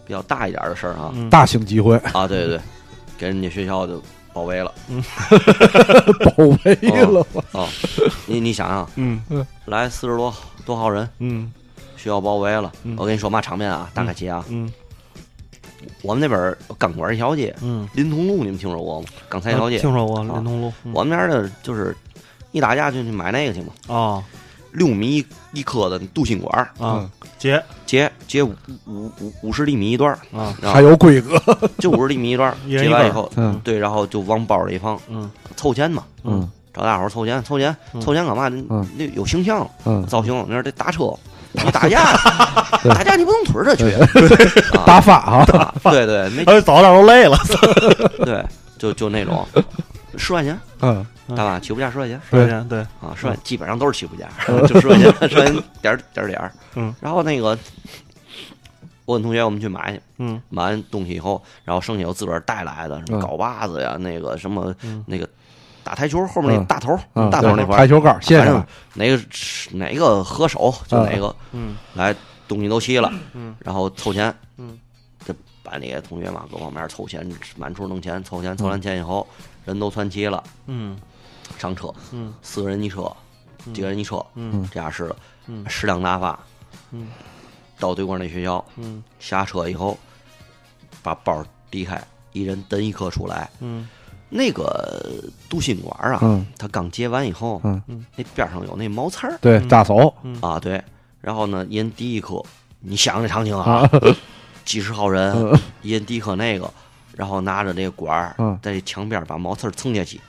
[0.06, 1.12] 比较大一点的事儿啊。
[1.16, 2.62] 嗯，大型集会啊，对对对，
[3.18, 4.74] 给人家学校就包围了
[6.26, 7.42] 包围了吧？
[7.62, 7.68] 啊！
[8.28, 9.22] 你你想想，嗯
[9.66, 10.34] 来四十多
[10.66, 11.50] 多号人，嗯
[12.08, 12.72] 学校包围了。
[12.84, 12.96] 嗯。
[12.98, 14.44] 我跟你说嘛场面啊，大概齐啊。
[14.50, 14.72] 嗯。
[16.02, 19.08] 我们那边钢管一条街，嗯，临潼路你们听说过吗？
[19.30, 20.94] 钢材一条街，听说过临潼路，嗯。
[20.94, 21.96] 我们那儿的就是
[22.52, 24.24] 一打架就去买那个去嘛，啊
[24.72, 28.54] 六米一颗的镀锌管，啊截截截五
[28.86, 30.56] 五五五十厘米一段，啊。
[30.62, 31.40] 然还有规格。
[31.80, 33.60] 就五十厘米一段儿，一人一根儿接完以后，嗯。
[33.64, 35.30] 对，然后就往包里一放，嗯。
[35.56, 36.50] 凑钱嘛，嗯。
[36.74, 38.02] 找大伙儿凑钱，凑钱，嗯。
[38.02, 38.48] 凑钱干嘛？
[38.70, 38.88] 嗯。
[38.98, 40.06] 那有形象，嗯。
[40.06, 41.14] 造型，那是得打车，
[41.66, 42.14] 你打架，
[42.84, 43.92] 打架你不能腿着去，
[44.86, 45.46] 打发啊，
[45.84, 47.38] 对对，没早点都累了，
[48.26, 48.44] 对，
[48.78, 49.46] 就就那种。
[50.18, 51.60] 十块钱，嗯，大吧？
[51.60, 52.80] 起步价十块钱，十块钱，对。
[52.80, 54.28] 啊，十块基本上都是起步价，
[54.68, 57.58] 就十块钱， 十块钱点儿点儿点儿，嗯，然后那个。
[59.06, 65.26] 我跟同学我们去买去，嗯，买完东西以后，然后剩下我自个儿带来的，什么镐把子呀，那个什么那个
[65.88, 67.00] 打台球后面那大头，
[67.32, 68.62] 大头那块台球杆，先生
[68.94, 69.18] 哪个
[69.72, 72.14] 哪个合手就哪个，嗯，来
[72.46, 74.78] 东西都齐了，嗯，然后凑钱，嗯，
[75.26, 79.26] 这班里同学嘛，各方面凑钱，满处弄钱，凑钱，凑完钱以后，
[79.64, 81.00] 人都攒齐了，嗯，
[81.58, 83.10] 上车，嗯，四个人一车，
[83.74, 86.38] 几个人一车，嗯，这样式的，嗯，适量打发，
[86.92, 87.08] 嗯。
[87.80, 89.98] 到对过那学校，嗯，下车以后，
[91.02, 93.88] 把包离开，一人蹬一颗出来，嗯，
[94.30, 95.06] 那个
[95.50, 97.62] 镀锌管啊，嗯，他刚结完以后，
[98.16, 100.82] 那边上有那毛刺儿，对，扎手，啊，对，
[101.22, 102.42] 然后呢，一人第一颗，
[102.82, 103.90] 你想这场景啊，
[104.66, 105.34] 几十号人，
[105.82, 106.70] 一人第一颗那个，
[107.16, 110.20] 然后拿着那个管儿，在墙边把毛刺儿蹭下去，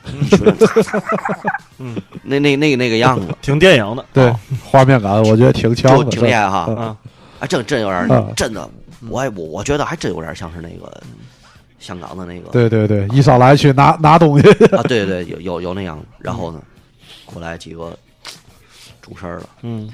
[1.77, 4.33] 嗯，那那那那个样子， 挺电影的，对，
[4.63, 6.97] 画面感我觉得挺强的，挺厉害哈，啊，
[7.39, 8.67] 啊，真真有点，真的，
[9.09, 11.01] 我我我觉得还真有点像是那个
[11.79, 14.47] 香港的那个，对对对，一上来去拿 拿东西。
[14.75, 15.99] 啊，对对，有有有那样。
[15.99, 16.61] 子，然后呢，
[17.25, 17.97] 过来几个
[19.01, 19.89] 出事儿了，嗯，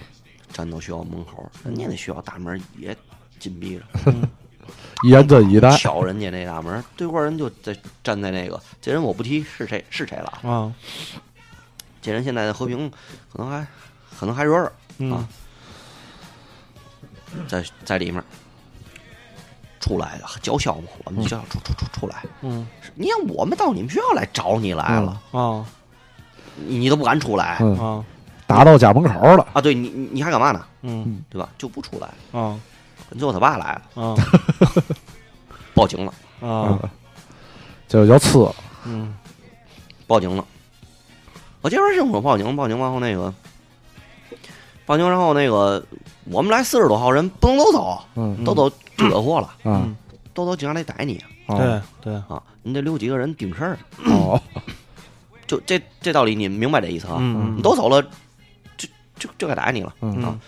[0.52, 2.96] 站到学校门口，人家那学校大门也
[3.40, 3.84] 紧闭着。
[5.04, 10.40] 严阵以待，敲人家那大门，对过人就在站在那个，这人我不提是谁是谁了。
[10.50, 10.74] 啊。
[12.02, 12.90] 这人现在的和平
[13.32, 13.66] 可能还
[14.20, 14.72] 可能还热着。
[15.14, 15.28] 啊，
[17.48, 18.24] 在在里面
[19.86, 22.24] 出来的叫嚣嘛，我们叫出出出出来。
[22.42, 25.64] 嗯，你看我们到你们学校来找你来了啊，
[26.56, 27.58] 你你都不敢出来。
[27.80, 28.04] 啊，
[28.48, 29.48] 打到家门口了。
[29.54, 30.66] 啊，对你你还干嘛呢？
[30.82, 31.48] 嗯，对吧？
[31.58, 32.10] 就不出来。
[32.40, 32.60] 啊。
[33.20, 34.16] 最后他爸来了，啊，
[35.76, 36.80] 报警了，啊，
[37.88, 39.16] 这就呲了，嗯，
[40.08, 40.44] 报警了。
[41.62, 43.32] 我这边正说报警，报警完后那个，
[44.88, 45.86] 报警然后那个，
[46.26, 49.96] 我们来四十多号人，不能都走，嗯，都走惹祸了，嗯，
[50.34, 52.14] 都走警察来逮你，对对。
[52.28, 54.42] 啊，你得留几个人顶事儿，哦，
[55.48, 57.18] 就这这道理你明白这意思啊？
[57.20, 58.02] 嗯，你都走了，
[58.78, 60.24] 就就就该逮你了，嗯。
[60.24, 60.40] 啊，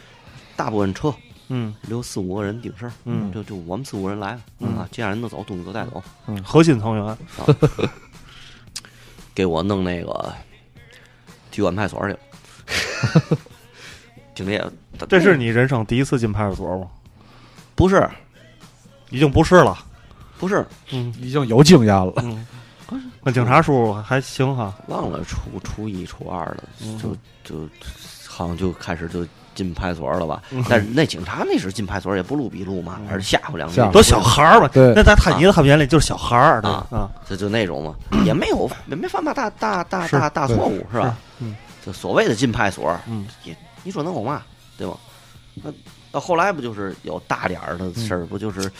[0.56, 1.14] 大部分车。
[1.50, 7.18] 嗯，留四五个人顶事儿，嗯，就就我们四五个人来了，啊，其他人都走，东西都带走，嗯，核心成员，啊、
[9.34, 10.34] 给我弄那个
[11.50, 12.20] 体管派出所去了，
[14.36, 14.62] 经理，
[15.08, 16.88] 这是你人生第一次进派出所吗？
[17.76, 18.10] 不是，
[19.10, 19.78] 已经不是了，
[20.38, 22.46] 不是，嗯，已经有经验了，嗯，
[23.24, 26.64] 那警察叔叔还行哈，忘了初初一初二了，
[27.02, 27.70] 就就
[28.28, 29.26] 好像就开始就。
[29.58, 30.44] 进派出所了吧？
[30.70, 33.82] 但是那警察那时进派出所也不录笔录嘛，而是吓唬两句。
[33.92, 41.18] 都小孩儿嘛，对，那在他你在他们眼里就是小孩儿啊啊，就就那种嘛，也没有也没犯嘛大大大大大错误是吧？
[41.40, 44.44] 嗯，就所谓的进派出所，嗯，也你说能有嘛？
[44.78, 44.96] 对吧？
[45.56, 45.72] 那
[46.12, 48.26] 到后来不就是有大点儿的事儿？
[48.28, 48.72] 不就是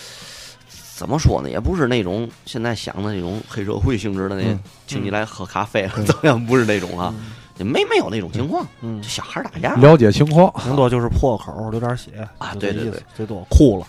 [0.96, 1.50] 怎么说呢？
[1.50, 6.44] 也不是那种现在想的那种黑社会性质的那，请你来喝咖啡了， 怎么样？
[6.46, 7.14] 不是那种啊。
[7.60, 13.88] 没没有那种情况，嗯，小孩打架，了解情况，顶多就是破口流点血啊，对对对，最多哭了，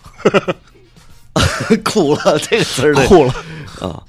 [1.85, 3.35] 哭了，这个词儿哭了
[3.87, 4.03] 啊，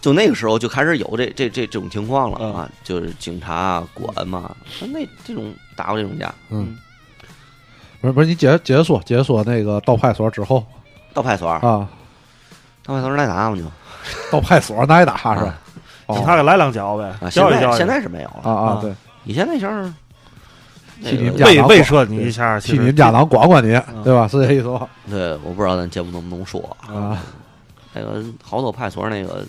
[0.00, 4.56] 就那个时候就开始有这这这这种情况了嗯啊，就是警察管嘛，
[4.92, 6.76] 那这种打过这种架，嗯，
[8.02, 10.62] 不是不是，你接着接着说，接着说那个到派出所之后，
[11.14, 11.88] 到派出所啊，
[12.84, 13.56] 到派出所挨打吗？
[13.56, 13.62] 就，
[14.30, 15.58] 到派出所挨打是吧？
[16.08, 18.40] 警察给来两脚呗，现在现在是没有了。
[18.42, 18.78] 啊啊！
[18.82, 18.92] 对，
[19.24, 19.90] 以前那时候
[21.02, 23.68] 替你们家长慰设你一下，替你们家长管管你，
[24.04, 24.28] 对吧？
[24.28, 24.86] 是这意思吧？
[25.08, 27.16] 对，我不知道咱节目能不能说啊。
[27.94, 29.46] 那个好多派出所那个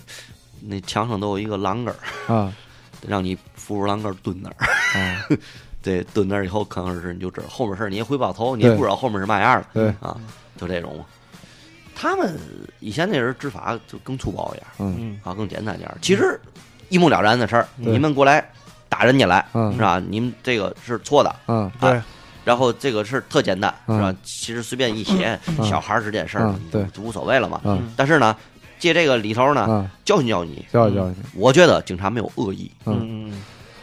[0.60, 2.52] 那墙上都有一个栏杆儿啊，
[3.06, 4.56] 让你扶住栏杆蹲那儿。
[4.98, 5.26] 啊。
[5.84, 9.66] 对，蹲那儿以后可能是你就知道后面事儿，你也回不了头，你也不知道后面是嘛样的。
[9.74, 10.16] 对啊，
[10.56, 11.04] 就这种。
[11.94, 12.36] 他们
[12.80, 15.96] 以前那人执法就更粗暴一点，嗯啊，更简单点儿。
[16.02, 16.40] 其实
[16.88, 18.44] 一目了然的事儿，你们过来
[18.88, 20.02] 打人家来，是吧？
[20.08, 22.00] 你们这个是错的，嗯，对。
[22.44, 24.14] 然后这个是特简单，是吧？
[24.22, 27.60] 其实随便一写，小孩儿这件事儿，对，无所谓了嘛。
[27.64, 27.92] 嗯。
[27.96, 28.36] 但是呢，
[28.78, 31.40] 借这个里头呢，教训教训你，教训教训你。
[31.40, 33.42] 我觉得警察没有恶意，嗯嗯，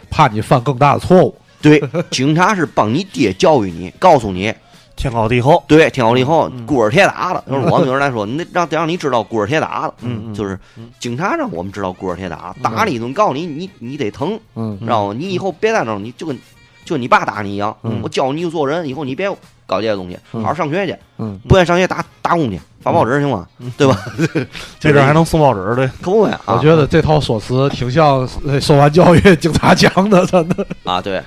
[0.10, 1.36] 怕你犯更大的错误。
[1.62, 1.82] 对，
[2.12, 4.53] 警察是帮你爹教育你，告诉你。
[4.93, 7.43] 天高地厚，对，天高地厚，孤儿铁打的。
[7.49, 9.93] 就是我们有人来说，你得让得让你知道孤儿铁打的。
[10.01, 10.59] 嗯，就是
[10.99, 15.16] 警察让我们知道孤儿铁打，打你一顿，告诉你，你你得疼，嗯，知道吗？
[15.18, 16.38] 你以后别在那儿，你就跟
[16.86, 17.76] 就你爸打你一样。
[18.03, 19.28] 我教你做人，以后你别
[19.66, 20.95] 搞这些东西，好好上学去。
[21.18, 23.47] 嗯，不愿意上学打打工去，发报纸行吗？
[23.77, 23.97] 对吧？
[24.79, 26.38] 这阵还能送报纸，对，可不呗。
[26.45, 28.27] 我觉得这套说辞挺像
[28.59, 31.01] 受完教育警察讲的，真的啊。
[31.01, 31.21] 对，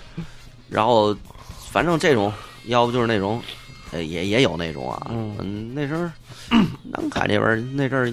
[0.69, 1.17] 然后
[1.71, 2.33] 反正这种，
[2.67, 3.41] 要不就是那种，
[3.93, 5.07] 也也有那种啊。
[5.11, 6.03] 嗯，那时候
[6.91, 8.13] 南开这边那阵儿。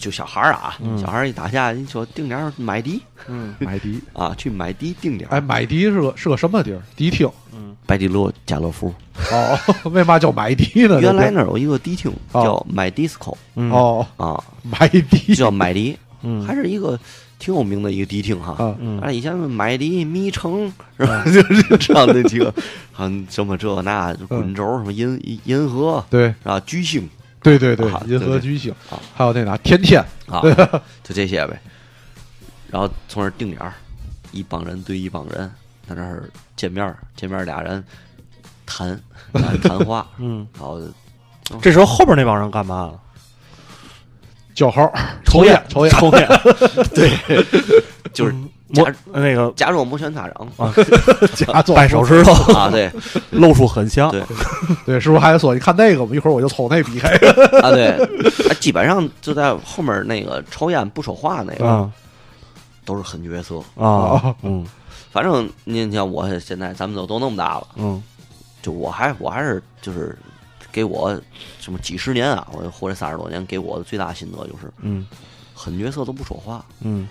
[0.00, 5.28] 就小孩儿啊，小孩儿一打架，你说定点买迪，嗯， 买迪啊，去买迪定点。
[5.30, 6.82] 哎，买迪是个是个什么地儿？
[6.96, 8.92] 迪厅，嗯，百迪乐家乐福。
[9.30, 9.58] 哦，
[9.90, 11.00] 为嘛叫买迪呢？
[11.00, 13.32] 原来那儿有一个迪厅叫买迪斯科。
[13.54, 16.98] 哦啊，买迪叫买迪，嗯，还是一个
[17.38, 18.56] 挺有名的一个迪厅哈。
[18.80, 21.22] 嗯，以前买迪、迷城是吧？
[21.30, 22.52] 就是这样的几个，
[22.98, 27.08] 嗯，什么这那滚轴，什么银银河，对，啊，巨星。
[27.42, 28.74] 对对对，银河巨星，
[29.14, 30.40] 还有那哪天天啊，
[31.02, 31.60] 就这些呗。
[32.70, 33.74] 然后从这定点儿，
[34.32, 35.50] 一帮人对一帮人
[35.88, 37.82] 在那儿见面，见面俩人
[38.66, 39.00] 谈
[39.62, 40.80] 谈话， 嗯，然后
[41.60, 43.00] 这时候后边那帮人干嘛了？
[44.54, 44.92] 叫号、
[45.24, 46.28] 抽烟、抽烟、抽烟，
[46.94, 47.10] 对，
[48.12, 48.34] 就是
[48.72, 50.72] 假那个假装摩拳擦掌啊，
[51.34, 52.90] 假装掰手指头啊，对，
[53.30, 54.22] 露出很像，对，
[54.86, 57.08] 对，师傅还说你看那个吧，一会儿我就抽那逼开
[57.62, 57.98] 啊，对，
[58.60, 61.90] 基本上就在后面那个抽烟不说话那个，
[62.84, 64.66] 都是狠角色啊，嗯，
[65.10, 68.02] 反正你像我现在咱们都都那么大了，嗯，
[68.62, 70.16] 就我还我还是就是
[70.70, 71.18] 给我
[71.58, 75.06] 什么几十年啊，我活这三十多年，给我的最大心得就是，嗯，
[75.54, 77.08] 狠角色都不说话，嗯。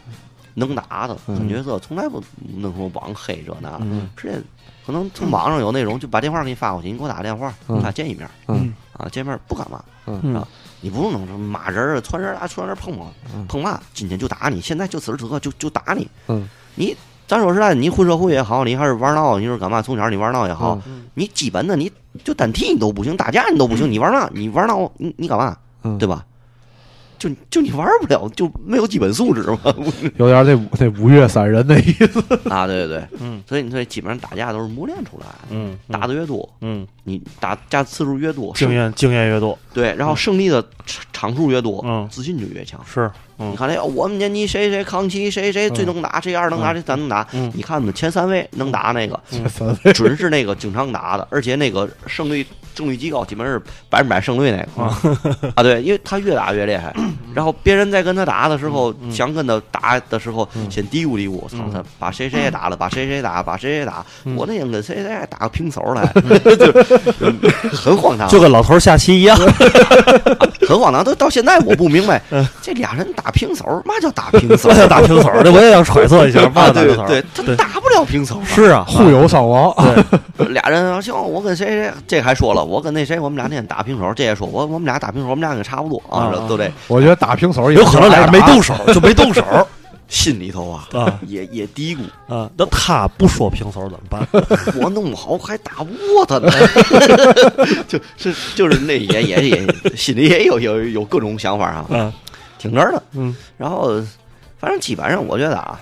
[0.55, 2.23] 能打的狠角色从来不
[2.57, 3.85] 弄什么网黑这那的，
[4.15, 4.41] 直接
[4.85, 8.27] 可能从网上有内容就把电话给你发过去，你给我打个电话，咱俩见一面，
[8.93, 9.83] 啊，见面不干嘛，
[10.39, 10.47] 啊，
[10.81, 13.07] 你不用弄什么骂人、窜人啊，窜人碰碰
[13.47, 16.07] 碰嘛，今天就打你，现在就此时此刻就就打你，
[16.75, 16.95] 你
[17.27, 19.81] 咱说实在，你混社会也好，你还是玩闹，你说干嘛？
[19.81, 20.79] 从小你玩闹也好，
[21.13, 21.91] 你基本的你
[22.23, 25.55] 就单踢你都不行，打架你都不行，你玩闹，你玩闹，你你干嘛？
[25.97, 26.25] 对吧？
[27.19, 29.59] 就就你玩不了，就没有基本素质嘛，
[30.17, 32.19] 有点那那五岳三人的意思。
[32.49, 40.65] 啊，对对对，嗯，所以你说基本上打架都是磨练出来的，嗯，打的越多，嗯，你打架次数越多，经验经验越多，对，然后胜利的
[41.11, 49.19] 场数越多，嗯，自信就越强，是，你看那我们年级谁谁康熙谁谁最能打，谁二能打，谁三能打，你看我们前三位能打那个，
[49.93, 52.45] 准是那个经常打的，而且那个胜率。
[52.75, 55.51] 胜率极高，基本是百分百胜率那个。
[55.53, 56.95] 啊，对，因为他越打越厉害。
[57.35, 64.05] 然后别人在跟他打的时候，想跟他打的时候，先嘀咕嘀咕，操他，把谁谁也打了，把谁谁打，把谁谁打。
[64.33, 66.05] 我那天跟谁谁打个平手来，
[67.73, 69.37] 很荒唐，就跟老头下棋一样，
[70.65, 71.03] 很荒唐。
[71.03, 72.21] 都到现在我不明白，
[72.61, 74.69] 这俩人打平手，嘛叫打平手？
[74.87, 76.41] 打平手，这我也想揣测一下。
[76.55, 78.41] 啊，对对，他打不了平手。
[78.45, 79.73] 是啊，互有伤亡。
[80.37, 82.63] 对， 俩人行，我跟谁谁，这还说了。
[82.63, 86.71] 我跟那谁，我们俩那天打平手，这也说我我们俩打平手，我们俩也差不多啊，都得。
[86.87, 89.43] 我觉得打平手有可能俩人没动手，就没动手，
[90.07, 91.99] 心里头啊啊也也嘀咕
[92.33, 92.49] 啊。
[92.57, 94.27] 那他不说平手怎么办？
[94.81, 96.51] 我弄不好还打不过他呢。
[97.87, 101.85] 就是就是那也也也心里也有有有各种想法啊。
[101.89, 102.11] 嗯，
[102.59, 103.01] 挺着的。
[103.13, 103.99] 嗯，然后
[104.59, 105.79] 反正基本上我觉得啊，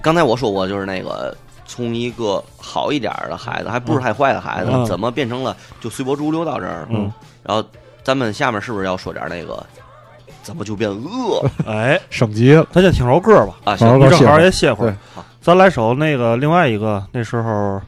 [0.00, 1.36] 刚才我说过就是那个。
[1.64, 6.86] 从一个好一点的孩子，还不是太坏的孩子，怎么变成了就随波逐流到这儿？
[6.90, 7.10] 嗯，
[7.42, 7.66] 然后
[8.02, 9.64] 咱们下面是不是要说点那个？
[10.42, 11.42] 怎么就变恶？
[11.66, 12.66] 哎，升级了。
[12.70, 13.54] 咱先听首歌吧。
[13.64, 14.94] 啊，行正好也歇会儿。
[15.40, 17.80] 咱来首那个另外一个那时候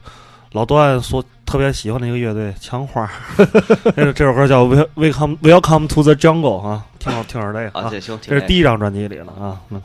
[0.53, 3.09] 老段所特别喜欢的一个乐队枪花。
[3.95, 4.65] 这这首歌叫
[4.95, 9.61] 《Welcome Welcome to the Jungle》啊，听好听着这个啊，这是第一张专辑里了啊。
[9.69, 9.81] 嗯。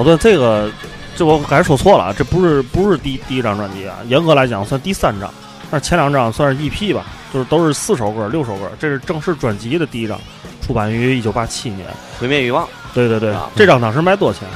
[0.00, 0.72] 老段，这个
[1.14, 5.30] 这我刚才说错了啊，这不是不是第第一张专辑啊，严格来讲算第三张，
[5.70, 10.18] 但是前两张算是 EP 吧，就是都是四首歌、六首歌，这是正式专辑的第一张，
[10.66, 11.86] 出版于一九八七年，
[12.18, 12.64] 《毁灭欲望》。
[12.94, 14.48] 对对对，这张当时卖多少钱？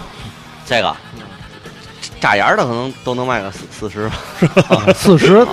[0.64, 0.97] 这个
[2.18, 4.16] 扎眼的可能都能卖个四四十吧，
[4.97, 5.47] 四十，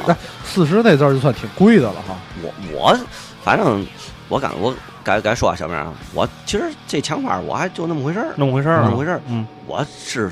[0.45, 2.15] 四十那字儿就算挺贵的了哈。
[2.41, 2.97] 我我
[3.43, 3.85] 反正
[4.29, 4.73] 我感我
[5.03, 9.21] 该该说啊，小明啊，我其实这枪法我还就那么回事儿，那么回事儿，那么回事儿。
[9.27, 10.31] 嗯，我是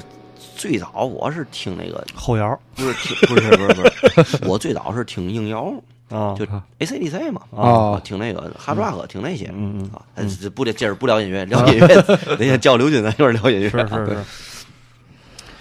[0.55, 5.73] 最早我是听那个后摇，不是听不是不是不 是，我最早是听硬摇
[6.09, 6.45] 啊，就
[6.79, 10.01] A C D C 嘛啊，听那个哈抓克，听那些，嗯嗯啊，
[10.55, 11.87] 不今儿不聊音乐，聊音乐
[12.37, 14.17] 那天叫刘军，咱一会儿聊音乐，是是是。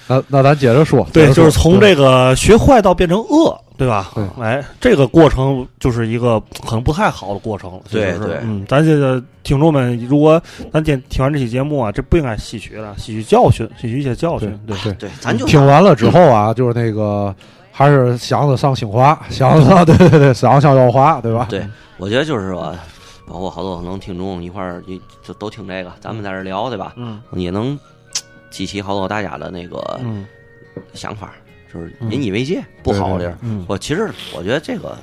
[0.08, 4.10] 那那咱接着说，对，就是从这个学坏到变成恶，对吧？
[4.40, 7.80] 哎，这个过程就是一个可能不太好的过程了。
[7.90, 10.42] 对对，嗯，咱这个听众们，如果
[10.72, 14.58] 咱今听完这期节目啊，这不应该吸取了，吸取教训，吸取一些教训。
[14.66, 17.34] 对对对，咱就听完了之后啊，就是那个
[17.70, 21.46] 还是想着上清华，想着对对对， 想上耀华，对吧？
[21.50, 21.62] 对，
[21.98, 22.74] 我觉得就是说，
[23.26, 24.82] 包括好多可能听众一块儿
[25.22, 26.94] 就都听这个，咱们在这聊，对吧？
[26.96, 27.78] 嗯，也能。
[28.50, 30.00] 激起好多大家的那个
[30.94, 31.32] 想法，
[31.72, 33.36] 就是引以为戒，不好的。
[33.66, 34.96] 我其实我觉得这个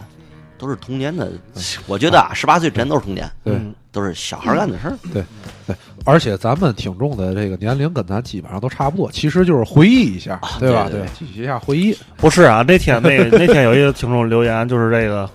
[0.58, 1.32] 都是童年的，
[1.88, 3.56] 我觉得啊，十八岁之前都是童年，对，
[3.92, 4.98] 都是小孩干的事儿。
[5.14, 5.24] 对
[5.68, 5.76] 对，
[6.06, 10.88] 而且咱们听众的这个年龄跟咱基本上都差不多，其实就是回忆一下，对吧？
[10.90, 11.98] 对，继续一下回忆。
[12.18, 15.30] 不是啊，那天那那天有一个听众留言，就是这个。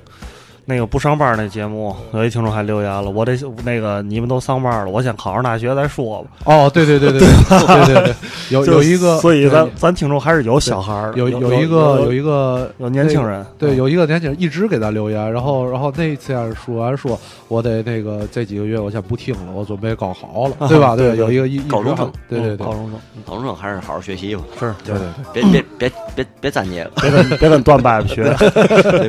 [0.71, 6.31] 那个不上班那节目，有一听众还留言了，我得那个你们都上班了，我先考上大学再说吧。
[6.45, 8.15] 哦，对对对对对对对，
[8.51, 17.19] 有 有一个，所以咱咱听众还是有小孩儿，有有一个有一个有年轻人，对，有一个年轻人一直给咱留言，然后然后那次说完说，
[17.49, 20.95] 我得那个这几个月我先不听了，我准备高考了，对吧？
[20.95, 28.23] 对，有一个一高中生，对对对，高中生，高中生还是好好学习吧，是，对对对，别别别别别沾这个，别跟别跟段伯学，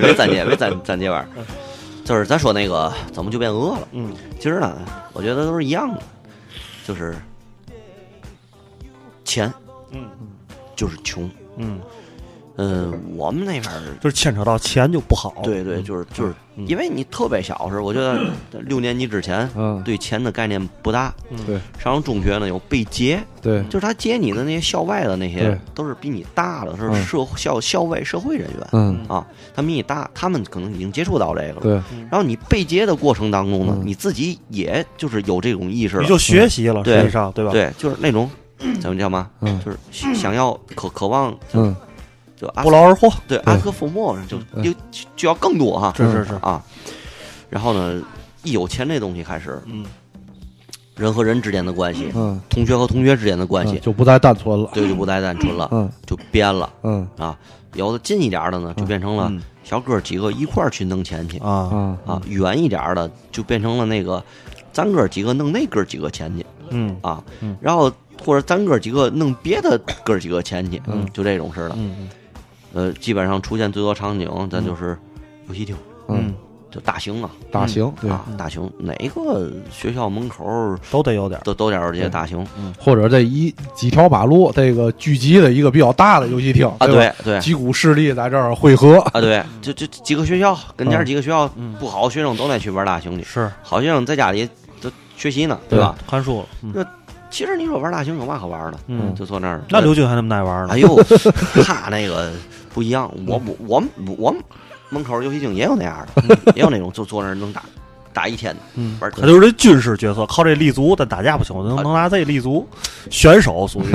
[0.02, 1.28] 别沾这别沾沾这玩意儿。
[2.04, 3.88] 就是咱说那个怎么就变恶了？
[3.92, 4.78] 嗯，其实呢，
[5.14, 6.02] 我觉得都是一样的，
[6.86, 7.16] 就是
[9.24, 9.52] 钱，
[9.92, 10.10] 嗯，
[10.76, 11.80] 就是穷，嗯，
[12.58, 13.64] 嗯，我们那边
[14.02, 15.34] 就是牵扯到钱就不好。
[15.44, 16.34] 对对，就是就是，
[16.68, 18.20] 因为你特别小时候，我觉得
[18.66, 21.14] 六年级之前，嗯，对钱的概念不大。
[21.46, 29.00] 对，上中学呢有被劫，对，就是他劫你的那些校外的那些，都是比你大的，是社校校外社会人员，嗯。
[29.08, 29.26] 啊，
[29.56, 31.62] 他比你大，他们可能已经接触到这个了。
[31.62, 31.74] 对，
[32.10, 37.52] 然后你被劫的过程当中呢，你自己也就是有这种意识，你就学习了，实际上对吧？
[37.52, 38.30] 对，就是那种。
[38.80, 39.28] 怎么叫嘛？
[39.40, 41.76] 嗯，就是想要渴渴望，嗯，
[42.42, 44.74] 就不劳而获，对，阿科父莫就就
[45.16, 46.34] 就要更多哈，是是是。
[46.42, 46.60] 啊。
[47.52, 48.02] 然后呢，
[48.42, 49.86] 一有钱这东西开始，嗯，
[50.96, 57.08] 人和人之间的关系，嗯，同学和同学之间的关系就不再单纯了，对，就不再单纯了，嗯，就变了，嗯。
[57.18, 57.38] 啊，
[57.76, 59.32] 有的近一点的呢，就变成了
[59.64, 64.24] 小哥几个一块儿去弄钱去啊啊啊，远一点的就变成了那个
[64.74, 66.98] 咱哥几个弄那哥几个钱去，嗯。
[67.02, 67.24] 啊，
[67.62, 67.92] 然后。
[68.24, 72.08] 或者咱哥几个弄别的哥几个钱去，嗯，就这种似的，嗯
[72.74, 74.98] 呃，基本上出现最多场景，咱就是
[75.48, 75.76] 游戏厅，
[76.08, 76.34] 嗯，
[76.70, 80.46] 就大型啊，大型对啊，大型，哪个学校门口
[80.90, 91.46] 都得有点，都都点这些大型，嗯，或者这一几条马路这个聚集的一个比较大的游戏厅啊，对对，几股势力在这儿汇合啊，对，就就几个学校跟前几个学校
[91.80, 94.48] 不好学生都得去玩大型的，是好学生在家里
[94.80, 95.96] 都学习呢，对吧？
[96.08, 96.86] 看书了，那。
[97.32, 98.78] 其实你说玩大型有嘛可玩的？
[98.88, 99.64] 嗯，就坐那儿。
[99.70, 100.74] 那刘军还那么爱玩呢？
[100.74, 101.02] 哎呦，
[101.66, 102.32] 他那个
[102.74, 103.12] 不一样。
[103.26, 104.40] 我不，我们我们
[104.90, 107.64] 门口游戏厅也有那样的，也有那种就坐那儿能打
[108.14, 108.62] 打一天的。
[108.76, 112.68] 嗯，玩他就是这军事角色，靠这立足，但打架不行，能能拿这立足，
[113.10, 113.92] 选手属于。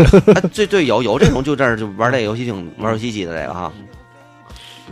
[0.54, 3.70] 对 对，有有这种就这儿就玩这游戏厅玩游戏机的这个哈。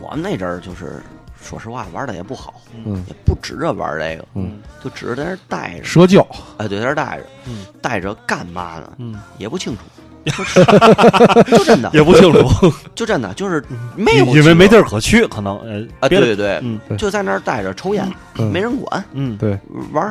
[0.01, 1.03] 我们那阵儿就是。
[1.45, 6.27] 说实话，玩的也不好，嗯，也不指着玩这个，嗯，就指着在那待着社交，
[6.57, 8.93] 哎，对，在那待着，嗯，待着干嘛呢？
[8.99, 9.83] 嗯，也不清楚，
[11.47, 13.63] 就真的也不清楚，就真的就是
[13.95, 15.59] 没有，因为没地儿可去，可能
[16.01, 18.11] 啊，对对对，嗯，就在那儿待着抽烟，
[18.51, 19.59] 没人管，嗯，对，
[19.93, 20.07] 玩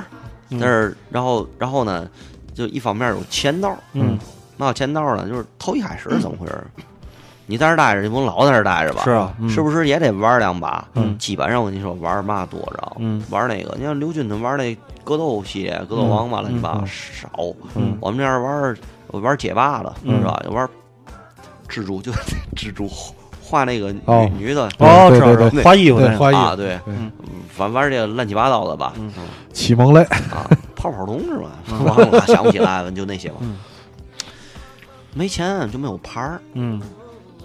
[0.51, 2.07] 在那儿，然后然后呢，
[2.53, 4.19] 就一方面有钱道，嗯，
[4.57, 5.27] 嘛钱道呢？
[5.27, 6.63] 就是头一开始是怎么回事？
[7.53, 9.03] 你在这待着，你不能老在这待着吧？
[9.03, 10.83] 是啊，是不是也得玩两把？
[10.95, 17.29] 嗯，基本上我跟你说，玩嘛多着，嗯，玩那个，你像刘军他玩那格斗系列、格斗王嘛乱七八糟少。
[17.75, 18.75] 嗯，我们这儿玩
[19.21, 20.43] 玩街霸的，是吧？
[20.49, 20.67] 玩
[21.69, 22.11] 蜘蛛，就
[22.57, 22.89] 蜘蛛
[23.39, 24.01] 画那个女
[24.35, 26.79] 女的，哦，对对对，画衣服的，画衣啊，对，
[27.49, 28.93] 反正玩这乱七八糟的吧。
[28.97, 29.13] 嗯，
[29.53, 30.01] 启蒙类
[30.31, 31.51] 啊，泡泡龙是吧？
[31.85, 33.35] 忘了，想不起来了，就那些吧。
[35.13, 36.81] 没钱就没有牌儿，嗯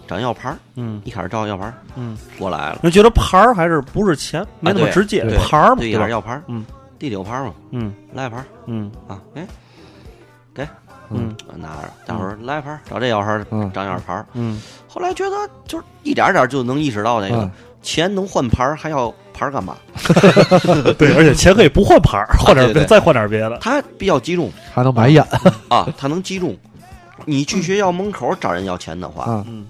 [0.08, 6.00] 找要牌儿，嗯一开始找要牌儿嗯，过来了，就觉得牌儿还是不是钱，没那么直接，牌儿嘛，对，一对吧？
[6.00, 6.64] 开始要牌儿，嗯，
[6.98, 7.52] 弟弟有牌儿嘛？
[7.72, 9.46] 嗯来牌儿嗯啊，哎，
[10.54, 10.66] 给
[11.10, 14.26] 嗯拿着，待会儿来牌儿，找这要牌儿，嗯张样牌儿。
[14.34, 15.36] 嗯后来觉得
[15.66, 17.50] 就是一点点就能意识到那个嗯
[17.82, 19.76] 钱能换牌儿，还要牌儿干嘛？
[20.98, 23.56] 对，而且钱可以不换牌儿，换点再换点别的。
[23.58, 25.24] 他比较集中还能买眼
[25.68, 26.56] 啊，他能集中。
[27.24, 29.66] 你去学校门口找人要钱的话，啊嗯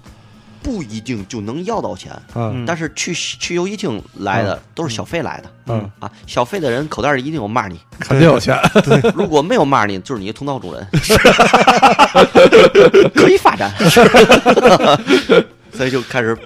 [0.61, 2.11] 不一定就能要到钱。
[2.11, 2.21] 啊。
[2.35, 2.63] 嗯。
[2.65, 8.57] 但是去去游戏厅来的都是小费来的嗯，啊，小费的人口袋里一定有 money，肯定有钱，
[9.13, 10.87] 如果没有 money，就是你通道主人，
[13.13, 13.71] 可以发展，
[15.73, 16.37] 所以就开始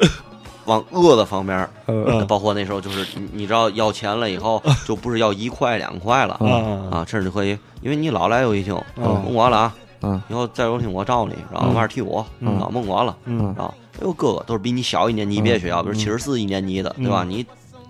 [0.66, 1.68] 往恶的方面。
[1.88, 2.26] 嗯。
[2.28, 6.89] 包括那时候就是你你知道要钱了以后，就不是要一块两块了嗯。
[6.91, 6.97] 啊。
[6.99, 9.03] 啊，甚至可以，因为你老来游戏厅，嗯。
[9.24, 10.22] 蒙我了啊，嗯。
[10.30, 12.59] 以后在游戏厅我罩你，然后完事替我，嗯。
[12.59, 13.53] 啊蒙我了，嗯。
[13.55, 17.23] 啊，哎呦哥哥都是比你小一年级别的学校，比如七十四一年级的，对吧？
[17.27, 17.45] 你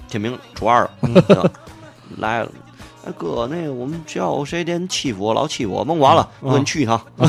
[0.10, 1.52] 天明初二了，
[2.18, 2.50] 来了。
[3.06, 6.48] 哎哥，那个我们学校有谁点欺负我，老欺负我，甭管了，嗯。
[6.48, 7.02] 我跟你去一趟，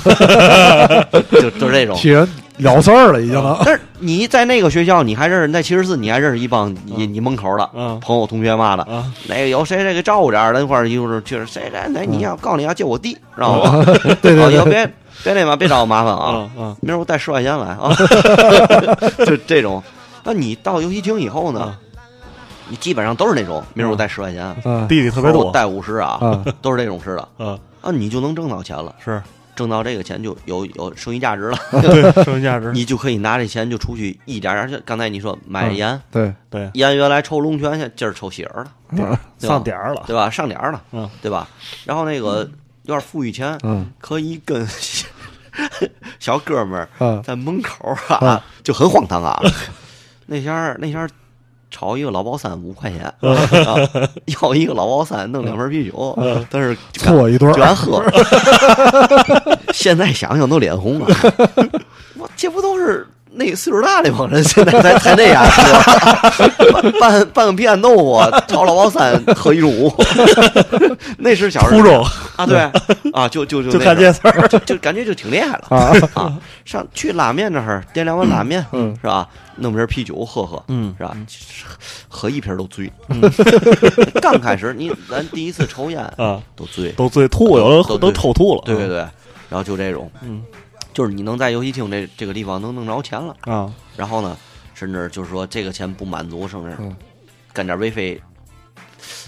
[1.33, 1.97] 就就这种。
[1.97, 3.61] 替人了事儿了，已经了。
[3.65, 7.99] 但是你在那个学校，你还认识在七十四，你还认识一帮你你门口的嗯。
[7.99, 13.85] 朋友、同学嘛的，啊那个有谁谁给照顾点儿，那块儿就是就是谁谁那你要告诉你要借我弟，知道吗？
[14.23, 14.89] 对对 对，啊以后别
[15.25, 16.49] 别那嘛，别找我麻烦啊！
[16.57, 17.93] 啊啊明儿我带十块钱来啊，
[19.27, 19.83] 就这种。
[20.23, 21.81] 那你到游戏厅以后呢啊？
[22.69, 28.95] 你基本上都是那种，明儿我带十块钱，啊弟弟特别多带五十啊，啊都是这种式的啊，啊，你就能挣到钱了。
[29.05, 29.21] 是
[29.57, 34.83] 挣到这个钱就有有剩余价值了，对剩余价值，你就可以拿这钱就出去一点点儿。
[34.85, 40.29] 刚才你说买嗯盐，对，对盐原来抽龙泉，现今儿抽喜儿了，对上点儿了，对吧？
[40.29, 41.47] 上点儿了，嗯，对吧？
[41.85, 42.39] 然后那个
[42.83, 44.67] 有点富裕钱，嗯可以跟
[46.19, 46.87] 小哥们
[47.23, 49.41] 在门口啊啊，就很荒唐啊。
[50.27, 51.09] 那天儿那天儿
[51.71, 53.13] 炒一个老包三五块钱，
[54.43, 56.17] 要一个老包三，弄两瓶啤酒，
[56.51, 58.03] 但是就错一对儿，就俺喝。
[59.73, 61.09] 现在想想都脸红啊！
[62.17, 63.07] 我这不都是
[63.37, 65.63] 那岁数大那帮人，现在才才那样，是
[66.71, 69.93] 吧拌拌拌个皮蛋豆腐，炒老包三，喝一中午。
[71.19, 72.05] 那是小时候
[72.37, 72.59] 啊，对
[73.13, 76.39] 啊，就就就就那干这事儿，就就感觉就挺厉害了啊啊！
[76.65, 79.27] 上去拉面那儿点两碗拉面，嗯是吧？
[79.57, 81.17] 弄瓶啤酒喝喝，嗯是吧？
[82.09, 82.93] 喝一瓶都醉。
[84.21, 88.99] 刚开始你咱第一次抽烟啊，都醉，都醉吐，有的都抽吐了，对对对，
[89.49, 90.43] 然后就这种，嗯
[90.95, 93.71] 就是你能在游戏厅这这个地方能弄着钱了，啊。
[93.97, 94.35] 然后呢，
[94.73, 96.97] 甚至就是说这个钱不满足，甚至嗯。
[97.53, 98.21] 干点为非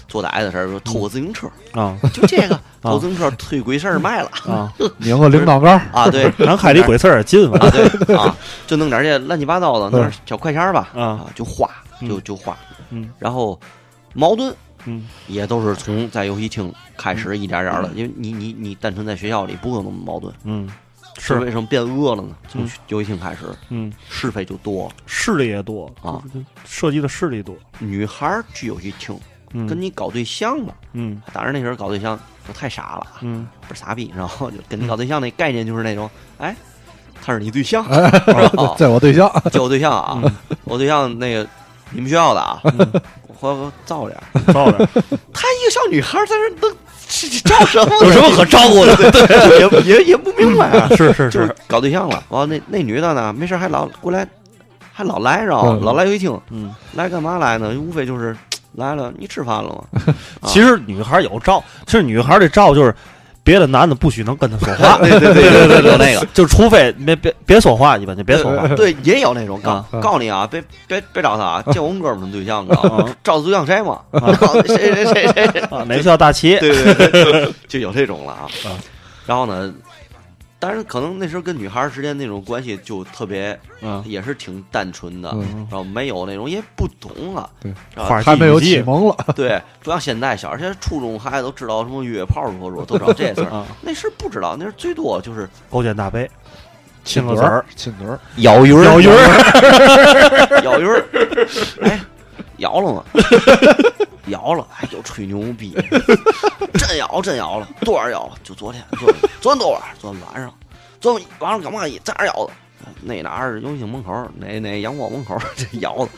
[0.07, 1.97] 作歹的事儿，说偷个自行车，啊。
[2.13, 4.29] 就这个 偷自行车推鬼事儿卖了。
[4.45, 7.85] 啊， 拧个领导杆，啊，对，南海离鬼事儿也近嘛啊，对。
[8.15, 11.69] 啊，就弄点这乱七八糟的，弄点小快钱儿吧，啊啊，就花，
[12.01, 12.21] 就嗯。
[12.23, 12.57] 就花，
[12.89, 13.09] 嗯。
[13.19, 13.57] 然后
[14.13, 14.53] 矛盾
[14.85, 15.07] 嗯。
[15.27, 20.69] 也都是从在游戏厅开始一点点儿的，因为你你你单纯在学校里不会有那么矛盾，嗯
[21.17, 21.33] 是。
[21.33, 22.35] 是为什么变恶了呢？
[22.47, 23.91] 从嗯游戏厅开始，嗯。
[24.09, 24.87] 是非就多。
[24.87, 24.95] 了。
[25.05, 26.21] 势力也多啊，
[26.65, 29.17] 涉及的势力多，女孩儿去游戏厅
[29.53, 29.65] 嗯。
[29.67, 31.21] 跟你搞对象嘛，嗯。
[31.33, 33.47] 当然那时候搞对象都太傻了，嗯。
[33.67, 36.55] 不是傻逼，然后就跟你搞对象那概念就是那种，哎，
[37.23, 38.09] 他是你对象，哎
[38.57, 38.75] 哦。
[38.77, 40.21] 这我对象， 就我对象啊，
[40.65, 41.47] 我对象那个
[41.91, 43.01] 你们学校的啊，嗯。
[43.27, 44.85] 我回头照点儿，照点儿，
[45.33, 46.35] 她一个小女孩儿在
[47.09, 47.95] 这这照什么？
[48.05, 48.95] 有什么可招呼的？
[49.11, 52.21] 对，也也也不明白啊， 是是就是，搞对象了。
[52.29, 54.27] 完了那那女的呢，没事还老过来，
[54.93, 57.73] 还老来着，嗯老来游戏厅，嗯，来干嘛来呢？
[57.79, 58.35] 无非就是
[58.73, 60.03] 来了，你吃饭了吗？
[60.41, 62.93] 啊其实女孩有照，其实女孩的照就是。
[63.47, 66.27] 别的男的不许能跟他说话，对对对对对，有 那个。
[66.35, 68.67] 就除非别别别说话，一般就别说话。
[68.75, 73.15] 对，也有那种告啊告诉你啊，别别别找他啊，见我们哥们儿对象，你知道吗啊？
[73.23, 74.01] 找对象谁嘛？
[74.67, 76.57] 谁谁谁谁哪个叫大齐？
[76.59, 78.75] 对对对，就有这种了啊啊。
[79.25, 79.71] 然后呢，
[80.59, 93.49] 当然可能那时候跟女孩儿之间那种关系就特别，嗯，也是挺单纯的，嗯然后没有那种也不懂啊，对花还没有启蒙了， 对，不像现在小孩儿，现在初中孩子都知道什么约炮如何如何，都知道这事儿。
[93.51, 96.27] 啊， 那时不知道，那时最多就是勾肩搭背，
[97.03, 101.05] 亲个嘴嘴儿，，亲嘴儿，咬鱼儿咬鱼儿， 咬鱼儿，
[101.83, 101.99] 哎，
[102.57, 103.03] 咬了吗？
[104.27, 105.75] 咬了，哎，又吹牛逼，
[106.73, 108.29] 真咬真咬了，多少咬？
[108.43, 109.81] 就昨天，昨天昨天多少？
[109.99, 110.53] 昨天晚上，
[110.99, 111.81] 昨天晚上干嘛？
[112.03, 112.51] 在哪儿咬的？
[113.01, 116.09] 那哪儿游戏门口，那那阳光门口 这咬的。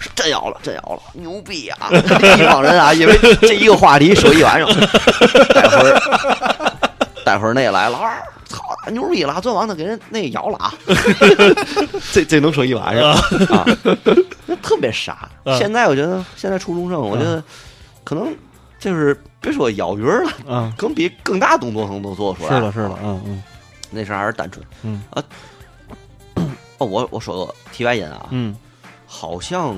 [0.00, 1.88] 是真咬了，真咬了，牛逼啊！
[1.90, 4.68] 一帮人啊，因为这一个话题说一晚上。
[5.52, 6.72] 待会儿，
[7.24, 10.74] 待会儿那来了，二操，牛逼了，昨晚他给人那咬了啊，
[12.12, 13.64] 这这能说一晚上啊，
[14.62, 15.28] 特别傻。
[15.58, 17.42] 现在我觉得，现在初中生，我觉得
[18.04, 18.34] 可能
[18.80, 22.48] 就是别说咬鱼了，嗯，可能比更大动作可能都做出来。
[22.48, 23.42] 是了，是了，嗯嗯，
[23.90, 25.22] 那时候还是单纯，嗯啊。
[26.78, 28.56] 哦，我我说个题外音啊，嗯，
[29.06, 29.76] 好像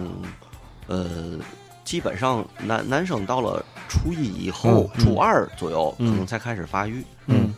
[0.87, 1.39] 呃，
[1.83, 7.53] 基本上男男生到了初一以后，初二左右可能才开始发育，嗯。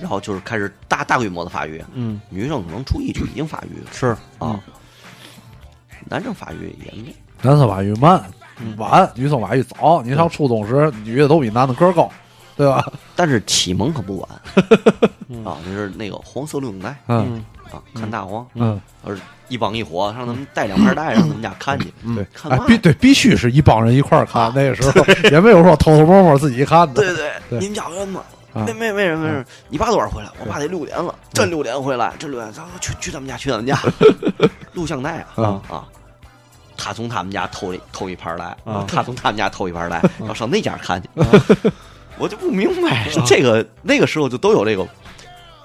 [0.00, 4.60] 然后就是开始大大规模的发育，嗯，女生可能初一就已经发育了，是啊，
[6.08, 8.22] 男生发育也没，男生发育慢
[8.76, 10.02] 晚，女生发育早。
[10.02, 12.10] 你上初中时，女的都比男的个高，
[12.56, 12.90] 对吧？
[13.14, 14.28] 但是启蒙可不晚。
[15.44, 17.44] 啊，就是那个黄色录影带，嗯。
[17.72, 19.18] 啊，看大黄，嗯，而
[19.48, 28.22] 一帮一伙，让他们带两盘带，让他们家看去，对，看必对必须是一帮人一块儿看，那个时候也没有说偷偷摸摸自己看的，对对，你们家有人吗？
[28.64, 30.28] 没没没人没人，你爸多少回来？
[30.38, 33.78] 我爸得六点了，真六点回来，真六点，咱去去他们家，去他们家，
[34.74, 35.84] 录像带啊啊！
[36.76, 41.08] 他从他们家偷偷一盘来， 他从他们家偷一盘来， 要上那家看去，
[42.18, 44.86] 我就不明白这个那个时候就都有这个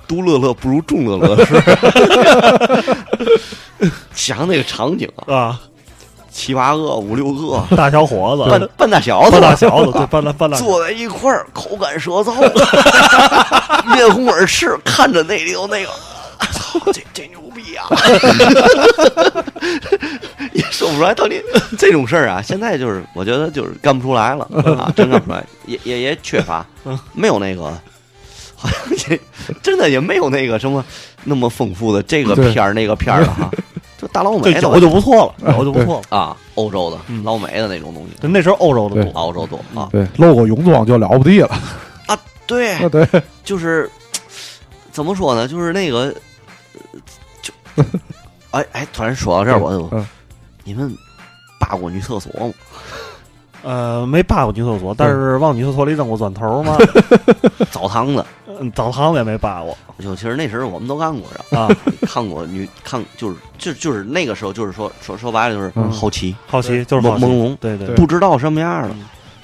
[0.08, 1.54] 独乐乐不如众乐乐是，
[4.14, 5.60] 想那个场景啊。
[6.32, 7.63] 七八个、五六个。
[7.75, 12.34] 大小伙子，半半大小子，半大小子，对， 半大半大，坐在一块儿，口干舌燥，
[13.93, 15.91] 面红耳赤，看着那里头那个，
[16.51, 17.88] 操，这这牛逼啊！
[20.53, 21.41] 也说不出来，到底
[21.77, 26.65] 这种事儿啊，现在就是我觉得就是干不出来了啊，真干不出来，也也也缺乏，
[27.13, 27.71] 没有那个，
[28.55, 29.19] 好像也
[29.61, 30.84] 真的也没有那个什么
[31.23, 33.51] 那么丰富的这个片儿那个片儿了哈。
[34.02, 36.36] 就大老美，我就不错了，我就不错了啊！
[36.56, 39.88] 欧洲的老美的那种东西，那时候欧洲的多，欧洲多啊！
[39.91, 41.47] 对，露个泳装就了不地了
[42.08, 42.18] 啊！
[42.47, 43.08] 对对，
[43.43, 43.88] 就是
[44.91, 45.47] 怎么说呢？
[45.47, 46.12] 就是那个，
[47.43, 47.54] 就
[48.49, 50.04] 哎哎，突然说到这儿，我就
[50.64, 50.91] 你们
[51.60, 52.52] 扒过女厕所吗？
[53.64, 56.78] 呃，没扒过女厕所，但是往女厕所里扔过砖头嘛。
[57.72, 59.78] 澡堂子，嗯，澡堂子也没扒过。
[59.99, 61.70] 就其实那时候我们都干过的啊，
[62.01, 68.95] 看过女看，就是就就是那个时候，就是说说说白了就是好奇，好奇就是朦胧，对对，不知道什么样的。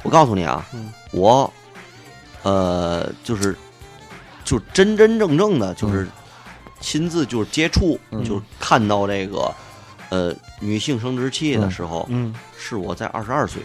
[0.01, 0.65] 我告诉你啊，
[1.11, 1.51] 我
[2.41, 3.55] 呃，就是
[4.43, 6.07] 就真真正正的，就是
[6.80, 9.53] 亲自就是接触，就是看到这个
[10.09, 13.61] 呃女性生殖器的时候，嗯，是我在二十二岁。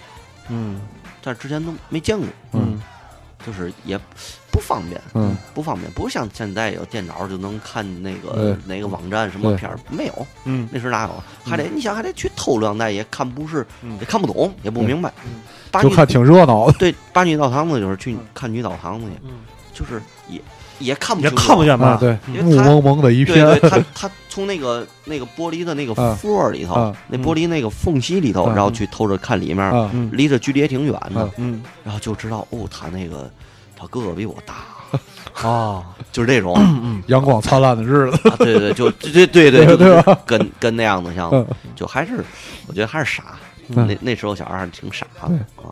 [0.49, 0.81] 嗯，
[1.23, 2.81] 在之前都没见过，嗯，
[3.47, 3.99] 就是也
[4.51, 11.23] 不方便，嗯，不方便，不像现在有电脑就能看那个哪个网站什么片儿，没有，嗯，那时哪有？
[11.45, 13.67] 还得你想还得去偷两代，也看不是，
[14.01, 15.13] 也看不懂，也不明白，
[15.81, 16.71] 就看挺热闹。
[16.73, 20.41] 对，八女澡堂子就是去看女澡堂子去，就是也。
[20.83, 21.97] 也看不也看不见吧？
[22.01, 23.45] 对，雾蒙蒙的一片。
[23.45, 31.29] 对，他他 从那个那个玻璃的那个 floor 里头，那玻璃那个缝隙里头，然后去偷着看里面，离着距离也挺远的。
[31.37, 33.31] 嗯，然后就知道哦，他那个
[33.77, 34.55] 他哥哥比我大
[35.49, 36.57] 啊，就是这种
[37.07, 38.19] 阳光灿烂的日子。
[38.39, 41.31] 对对，就对对对对， 跟跟那样的像，
[41.77, 42.25] 就还是
[42.67, 43.39] 我觉得还是傻。
[43.69, 45.71] 那那时候小孩还挺傻的啊。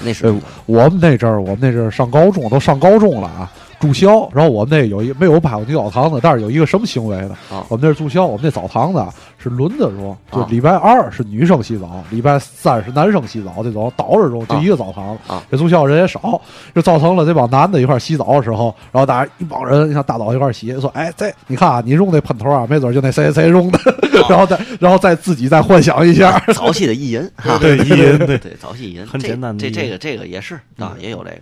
[0.00, 0.36] 那时候
[0.66, 3.50] 我们那阵儿，我们那阵儿上高中，都上高中了啊。
[3.78, 7.36] 住校，然后我们那有一没有摆过女澡堂子，但是有一个什么行为呢？
[7.68, 9.04] 我们那是注销，我们那澡堂子
[9.48, 15.34] 是轮着中，就礼拜二是女生洗澡，礼拜三是男生洗澡，这种倒着中，就一个澡堂子。
[15.48, 16.40] 这住校人也少，
[16.74, 23.78] 就造成了这帮男的一块洗澡的时候，然后大家一帮人像大澡一块洗，说：“哎，这你看啊，你用那喷头啊，没准就那谁谁用的。
[24.28, 27.30] ”然后再然后再自己再幻想一下 早期的 意淫，
[27.60, 29.56] 对意淫，对对早期意淫很简单。
[29.56, 31.36] 这这个这个也是啊，也有这个。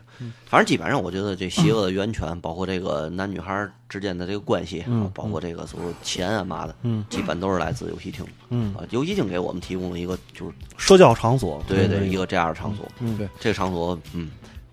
[0.47, 14.31] 反正基本上，我觉得这邪恶的源泉，包括这个男女孩之间的这个关系，包括这个所谓钱啊嘛的，嗯，基本都是来自游戏厅，嗯啊，游戏厅给我们提供了一个就是社交场所，对对，一个这样的场所，嗯，对，这个场所，嗯，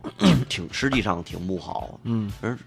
[0.49, 2.58] 挺实际上挺不好，嗯，而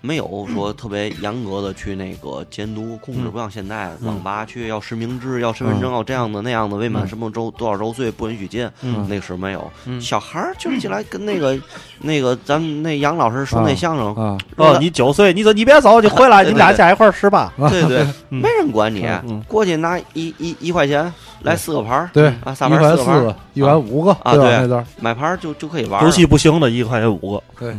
[0.00, 8.68] 没有说特别严格的去那个监督控制，不像现在网吧去要实名制，要身份证，要这样的那样的，未满什么周多少周岁不允许进，
[9.08, 9.70] 那个时候没有，
[10.00, 11.58] 小孩儿就进来跟那个
[12.00, 14.14] 那个咱们那杨老师说那相声，
[14.56, 19.00] 哦，你九岁，你走，你别走，你回来，你俩加一块儿吃吧，对对， 没人管你，
[19.48, 21.12] 过去拿一一一块钱
[21.42, 27.76] 来四个牌儿，对啊，三盘四个，一碗五个啊，对，买盘就就可以玩，游戏不行的一块钱五个，对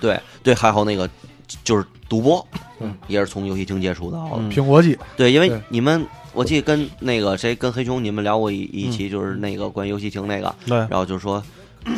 [0.00, 1.08] 对对，还好那个。
[1.62, 2.46] 就是赌博，
[2.80, 4.42] 嗯，也是从游戏厅接触到的。
[4.44, 6.02] 苹果机，对，因为你们，
[6.32, 11.42] 我记得跟那个谁，跟黑熊你们聊过一一期，就是那个关于游戏厅那个，对，然后就是说，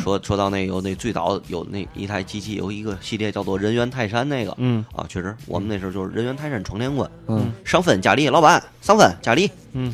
[0.01, 9.93] 说说到那有那最早有那一台机器有一个系列叫做人猿泰山那个，嗯啊，确实我们那时候就是人猿泰山闯天关，嗯上分加力，老板上分加力，嗯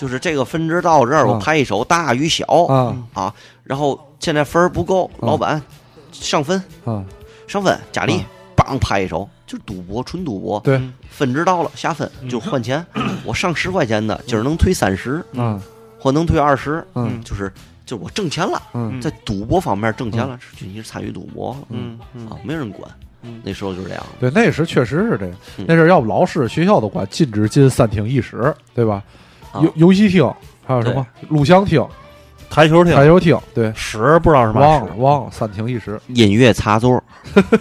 [0.00, 2.96] 就是这个分值到这儿，我啊拍一手大与小啊。
[3.12, 5.26] 啊，然后现在分儿不够，啊。
[5.26, 5.60] 老板
[6.10, 7.04] 上分啊，
[7.46, 8.24] 上分加力啊，
[8.56, 10.80] 梆拍一手，就是赌博纯赌博，对。
[11.10, 12.82] 分值到了下分就换钱，
[13.26, 15.60] 我上十块钱的，今儿能退三十，嗯。
[15.98, 17.22] 或能退二十，嗯。
[17.22, 17.52] 就是
[17.84, 18.98] 就是我挣钱了，嗯。
[19.02, 22.26] 在赌博方面挣钱了，就你是参与赌博了嗯嗯。
[22.26, 22.90] 啊，没人管
[23.22, 24.02] 嗯，那时候就是这样。
[24.18, 25.36] 对，那时确实是这样。
[25.58, 25.66] 嗯。
[25.68, 29.02] 那阵儿要不老师学校都管禁止进三厅一室，对吧？
[29.52, 30.32] 啊游游戏厅
[30.66, 31.84] 还有什么录像厅、
[32.48, 32.94] 台球厅。
[32.94, 36.00] 台球厅，对，十不知道什么忘了屎忘了三厅一室。
[36.08, 37.02] 音乐插座，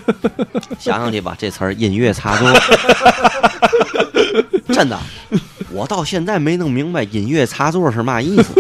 [0.78, 2.52] 想想去吧，这词儿音乐插座，
[4.74, 5.00] 真的，
[5.72, 8.54] 我到现在没弄明白音乐插座是嘛意思。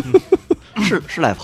[0.83, 1.35] 是 是来吗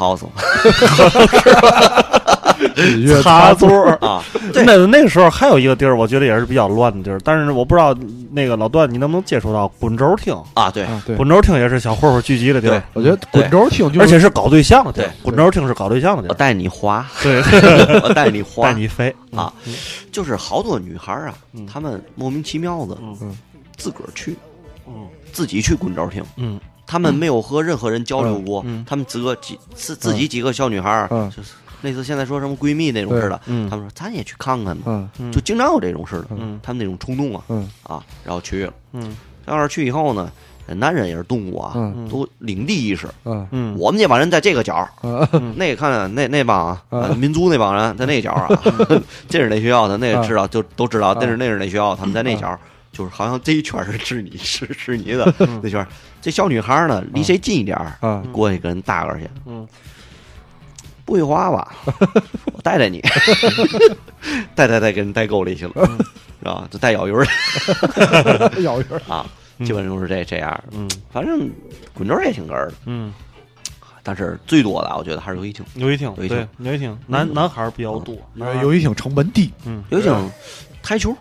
[2.78, 3.98] 音乐插座儿。
[4.06, 4.24] 啊？
[4.66, 7.96] 那那个时候还有一个地儿，我觉得也是比较乱的地儿，但是我不知道
[8.32, 10.36] 那个老段你能不能接触到滚轴厅？
[10.54, 15.04] 啊，对，滚轴厅也是小混混聚集的地儿，我觉得滚轴厅就是而且是搞对象的地。
[15.24, 17.42] 滚轴厅是搞对象的地我，带你滑，对，
[18.04, 19.52] 我带你滑 带，你飞啊，
[20.12, 23.36] 就是好多女孩儿啊嗯，她们莫名其妙的嗯
[23.78, 24.36] 自个儿去，
[24.88, 26.24] 嗯自己去滚轴厅。
[26.38, 31.30] 嗯他们没有和任何人交流过，他们几个几自自己几个小女孩儿，嗯。
[31.36, 33.70] 就是类似现在说什么闺蜜那种似的，嗯。
[33.70, 36.60] 他们说咱也去看看吧，就经常有这种事的，嗯。
[36.64, 37.70] 他们那种冲动啊嗯。
[37.84, 39.16] 啊，然后去了，嗯。
[39.46, 40.32] 到那儿去以后呢，
[40.68, 42.10] 男人也是动物啊，嗯。
[42.10, 43.08] 都领地意识，
[43.78, 44.88] 我们这帮人在这个角
[45.56, 47.02] 那个看看那那帮啊，嗯。
[47.04, 48.62] 啊民族那帮人在那角儿啊，
[49.30, 51.18] 这是哪学校的，那个知道就都知道，嗯。
[51.20, 52.60] 那是那是哪学校，他们在那角儿。
[52.92, 55.60] 就是好像这一圈是是你是是你的嗯。
[55.62, 55.88] 那圈儿，
[56.26, 59.68] 这小女孩呢，离谁近一点儿，啊过去跟人搭个去，嗯。
[61.06, 61.72] 不会滑吧？
[62.52, 63.00] 我带带你，
[64.56, 66.00] 带带带，给人带沟里去了，嗯。
[66.40, 66.68] 是吧？
[66.72, 67.24] 就带咬鱼儿。
[68.64, 69.24] 咬鱼啊，
[69.64, 70.64] 基本上都是这这样。
[70.72, 70.90] 嗯。
[71.12, 71.48] 反正
[71.94, 73.14] 滚轴也挺哏儿的，嗯，
[74.02, 75.64] 但是最多的我觉得还是游戏厅。
[75.76, 76.48] 游戏厅游戏厅。
[76.58, 76.98] 对游戏厅。
[77.06, 78.18] 男男孩比较多，
[78.64, 79.84] 游戏厅成本低，嗯。
[79.92, 80.32] 游戏厅
[80.82, 81.16] 台球，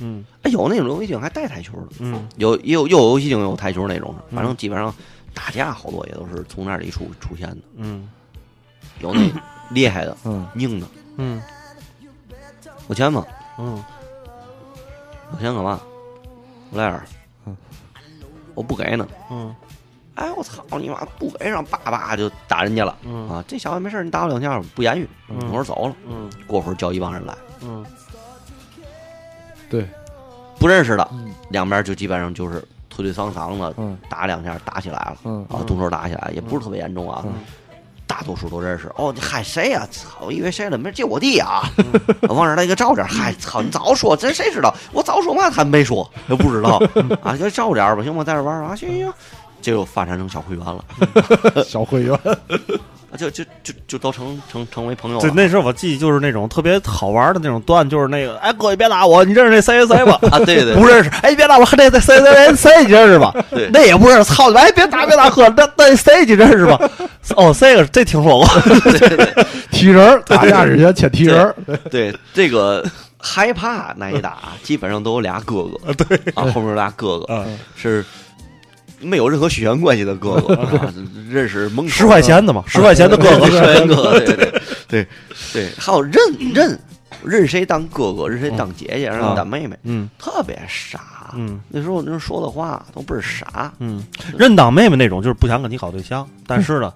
[0.00, 4.92] 嗯哎，有那种游戏厅还带台球的，嗯有也有又有游戏厅有台球那种反正基本上
[5.34, 8.08] 打架好多也都是从那里出出现的，嗯
[9.00, 9.20] 有那
[9.70, 10.86] 厉害的、嗯硬的，
[11.16, 11.40] 嗯
[12.88, 13.24] 有钱吗？
[13.58, 13.82] 嗯
[15.32, 15.80] 有钱干嘛？
[16.72, 17.00] 来点
[17.46, 17.56] 嗯，
[18.54, 19.06] 我不给呢。
[19.30, 19.54] 嗯
[20.16, 21.02] 哎，我操你妈！
[21.18, 23.42] 不给让，叭叭就打人家了嗯啊！
[23.48, 25.96] 这小子没事你打我两下，不言语，嗯一会走了。
[26.06, 27.86] 嗯过会儿叫一帮人来，嗯
[29.70, 29.88] 对，
[30.58, 37.22] 不认识的，嗯两边就基本上就是推推搡搡的，嗯打两下打起来了嗯啊，动手打起来，也不是特别严重啊。
[37.24, 37.32] 嗯
[38.06, 38.90] 大多数都认识。
[38.96, 40.76] 哦，你嗨谁呀、操，我以为谁了？
[40.76, 41.62] 没，这我弟啊！
[42.22, 44.74] 往这儿来个照点，嗨，操，你早说，这谁知道？
[44.92, 46.82] 我早说嘛，他没说，他不知道
[47.22, 48.24] 啊，就照点吧，行吗？
[48.24, 49.12] 在这玩儿啊，行行行，
[49.62, 50.84] 这就发展成小会员了，
[51.64, 52.18] 小会员，
[53.16, 55.34] 就就就就都成成成为朋友了对，了。
[55.36, 60.18] 那时候我记就是那种特别好玩的那种段，就是那个，哎哥，你别打我，你认识那谁谁谁吧？
[60.30, 63.34] 啊，对对不认识，哎，你别打我，那那谁谁谁谁你认识吧？
[63.50, 64.60] 对那也不认识，操你妈！
[64.60, 66.78] 哎，别打别打，哥，那那谁你认识吧？
[67.36, 68.48] 哦，这个这听说过，
[69.72, 71.54] 踢人打架之前先踢人，
[71.90, 72.84] 对，这个
[73.18, 78.04] 害怕那一打，基本上都有俩哥哥，对啊，后面有俩哥哥嗯，是
[79.00, 80.92] 没有任何血缘关系的哥哥，啊
[81.30, 85.08] 认识蒙十块钱的嘛，十块钱的哥哥，十块钱哥哥，对对对对
[85.52, 86.14] 对，还有认
[86.54, 86.78] 认
[87.24, 90.08] 认谁当哥哥，认谁当姐姐，认谁当妹妹，嗯。
[90.18, 91.34] 特别傻。
[91.34, 91.60] 嗯。
[91.68, 94.04] 那时候那说的话都倍儿傻，嗯，
[94.36, 96.92] 认当妹妹那种，就是不想跟你搞对象，但是呢，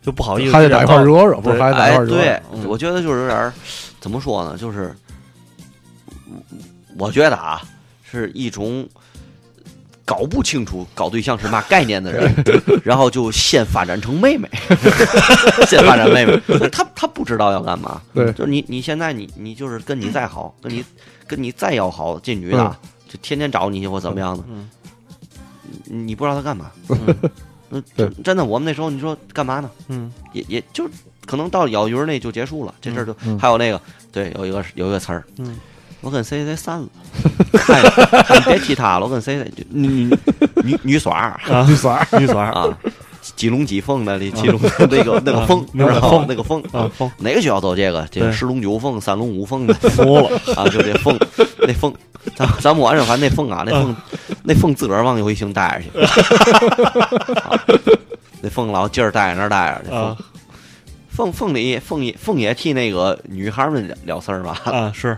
[0.00, 3.52] 就不好意思，还得在一块儿惹惹，不是对哎还得在一块，惹对我觉得就是有点儿
[4.00, 4.94] 怎么说呢，就是
[6.98, 7.60] 我觉得啊，
[8.08, 8.86] 是一种
[10.04, 12.32] 搞不清楚搞对象是嘛概念的人，
[12.84, 14.48] 然后就先发展成妹妹，
[15.66, 16.36] 先发展妹妹，
[16.70, 18.32] 他他不知道要干嘛，对。
[18.32, 20.84] 就是你你现在你你就是跟你再好，跟你
[21.26, 22.78] 跟你再要好，这女的啊
[23.08, 24.68] 就天天找你去或怎么样的，嗯
[25.84, 26.70] 你你不知道她干嘛，
[27.70, 29.70] 嗯真真的，我们那时候你说干嘛呢？
[29.88, 30.12] 嗯。
[30.32, 30.88] 也也就
[31.26, 33.38] 可能到咬鱼儿那就结束了，这事儿就、嗯。
[33.38, 33.80] 还有那个
[34.10, 35.56] 对，有一个有一个词儿，嗯
[36.02, 36.88] 我跟谁谁散了，
[37.54, 37.80] 嗨，
[38.24, 40.18] 嗨别提他了，我跟谁谁女女
[40.64, 42.76] 女女耍女耍儿，女耍儿啊，
[43.36, 51.16] 几龙几凤的，几龙那个那个凤，那个凤那个凤啊，凤哪个学校都这个，这个十龙九凤、三龙五凤的服了，啊，就这凤，
[51.60, 51.94] 那凤，
[52.34, 53.96] 咱咱们晚上反正那凤啊，那凤
[54.42, 56.14] 那凤自个儿往游戏厅待着去，
[57.38, 57.60] 啊
[58.40, 60.16] 那凤老劲儿待着那儿待着，去啊
[61.10, 65.16] 凤凤凤里凤也凤也替那个女孩们聊聊事儿吧，啊，是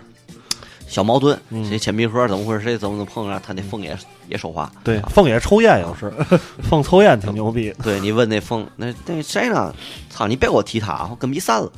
[0.86, 3.96] 小矛盾，嗯谁铅笔盒怎么回事，谁怎么能碰上，他那凤也
[4.28, 4.70] 也说话。
[4.84, 6.12] 对啊，凤也抽烟有时，
[6.68, 9.74] 凤抽烟挺牛逼对你问那凤，那那谁呢？
[10.10, 11.70] 操，你别给我提他，我跟比散了。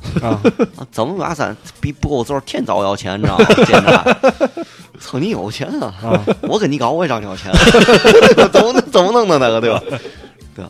[0.91, 3.45] 怎么把咱比不够揍，天找我要钱，你知道吗？
[3.65, 4.63] 现在，
[4.99, 5.93] 操，你有钱啊！
[6.03, 7.51] 啊我跟你搞，我也找你要钱，
[8.51, 9.81] 怎么怎么弄的那个，对吧？
[10.55, 10.65] 对？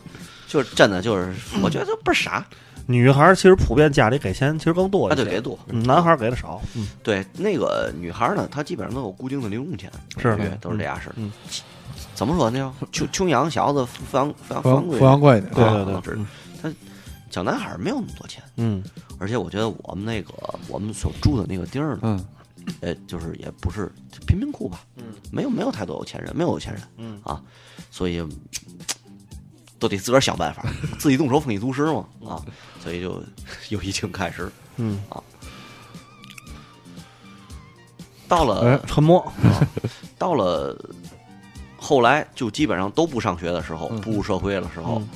[0.48, 1.30] 就是真的，就是
[1.62, 2.42] 我觉得倍儿傻
[2.90, 5.58] 女孩儿其实普遍家里给钱其实更多啊，一些，对，给多。
[5.68, 10.34] 嗯男孩儿给的少，嗯，对，那个女孩呢，她基本上都有固定的零用钱，是。
[10.58, 11.16] 都是这样式的。
[11.18, 11.30] 嗯。
[12.14, 12.74] 怎么说呢？
[12.90, 15.04] 穷穷养小子，富养富养富阳贵富。
[15.04, 16.24] 养贵的，对啊对对，
[16.62, 16.74] 他
[17.30, 18.82] 小男孩儿没有那么多钱，嗯。
[19.18, 20.32] 而且我觉得我们那个
[20.66, 22.24] 我们所住的那个地儿呢，嗯。
[22.80, 23.92] 呃，就是也不是
[24.26, 27.20] 贫民窟吧，嗯，没有没有太多有钱人，没有有钱人嗯。
[27.22, 27.40] 啊，
[27.90, 28.22] 所以
[29.78, 30.64] 都得自个儿想办法，
[30.98, 32.42] 自己动手丰衣足食嘛啊，
[32.82, 33.22] 所以就
[33.68, 35.22] 游戏厅开始嗯啊，
[38.26, 39.24] 到了、哎沉默，
[40.18, 40.76] 到了
[41.76, 45.08] 后来就基本上都不上学的时候，嗯步入社会的时候，嗯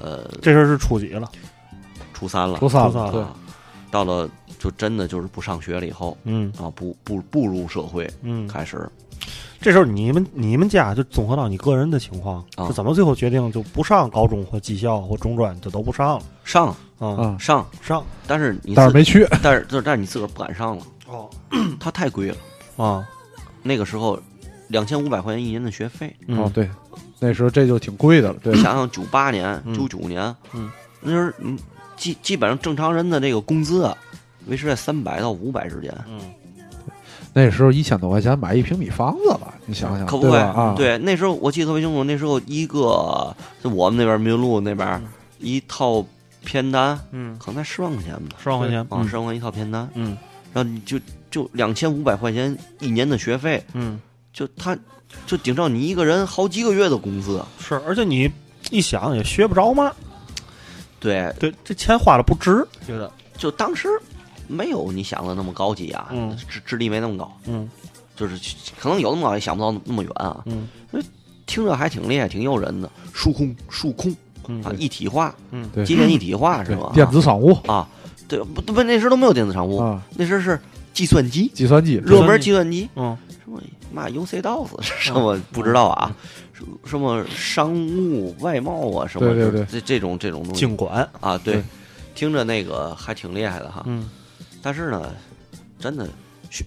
[0.00, 1.30] 呃，这事儿是初几了？
[2.14, 3.34] 初三了，初三了，对，啊
[3.90, 4.28] 到了
[4.58, 8.88] 就真的就是不上学了以后嗯啊，步步步入社会嗯，开始
[9.60, 16.22] 这时候你们你们家就综合到你个人的情况，啊是怎么最后决定就不上高中或技校或中专，就都不上了？
[16.44, 21.28] 上啊，嗯，上，上但是你但是没去，但是但是你自个儿不敢上了，哦
[21.80, 22.36] 它太贵了。
[22.76, 23.06] 啊，
[23.62, 24.18] 那个时候
[24.68, 26.68] 两千五百块钱一年的学费，嗯哦，对，
[27.18, 31.58] 那时候这就挺贵的了，对，想想九八年、嗯九九年，嗯，那时候嗯
[31.96, 33.96] 基基本上正常人的这个工资啊，
[34.46, 36.20] 维持在三百到五百之间，嗯
[37.38, 40.40] 那时候一千多块钱买一平米房子了，你想想，可不会对？
[40.40, 45.06] 啊，，对，那时候我记得特别清楚，那时候一个就我们那边民路那边、嗯
[45.38, 46.02] 一套
[46.46, 50.16] 片单，嗯，可能才十万块钱吧，十万块钱，啊，十万块钱一套片单，嗯
[50.54, 50.98] 然后你就
[51.30, 54.00] 就两千五百块钱一年的学费，嗯，
[54.32, 54.74] 就他
[55.26, 58.30] 就顶上你一个人好几个月的工资，是，而且你
[58.70, 59.92] 一想也学不着嘛，
[60.98, 63.90] 对，对，这钱花的不值，觉得，就当时
[64.48, 66.36] 没有你想的那么高级啊，嗯。
[66.48, 67.68] 智智力没那么高，嗯。
[68.16, 68.38] 就是
[68.80, 70.68] 可能有那么高也想不到那么远啊，嗯。
[71.46, 74.14] 听着还挺厉害，挺诱人的，数控数控
[74.48, 75.68] 嗯啊，一体化，嗯。
[75.74, 75.84] 对。
[75.84, 76.90] 机电一体化是吧？
[76.94, 77.52] 电子商务。
[77.66, 77.88] 啊，
[78.26, 80.58] 对，不不，那时候都没有电子商务，啊，那时候是
[80.92, 83.16] 计算机，计算机，热门计算机，嗯。
[83.44, 83.60] 什么
[83.92, 86.14] 嘛 UC DOS 什么不知道啊？
[86.52, 89.66] 什什么商务外贸啊，什么对对对。
[89.66, 90.58] 这这种这种东西。
[90.58, 91.62] 经管，啊，对对，
[92.14, 93.84] 听着那个还挺厉害的哈。
[93.86, 94.08] 嗯
[94.66, 95.14] 但是呢，
[95.78, 96.08] 真的
[96.50, 96.64] 学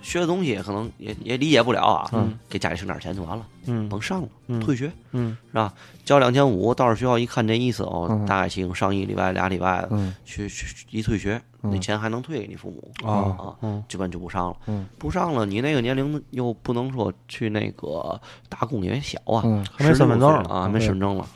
[0.00, 5.74] 学的东西可能也也理解不了啊，嗯给家里省点钱就完了，嗯甭上了，嗯退学嗯是吧？
[6.04, 14.56] 交两千五，到时学校一看这意思哦，嗯大概行上一礼拜俩礼拜的，嗯去去一退学，嗯那钱还能退给你父母啊啊，嗯基本就不上了。
[14.68, 21.26] 嗯不上了，你那个年龄又不能说去那个打工，因为小啊，嗯，还没身份证16岁啊，没身份证了。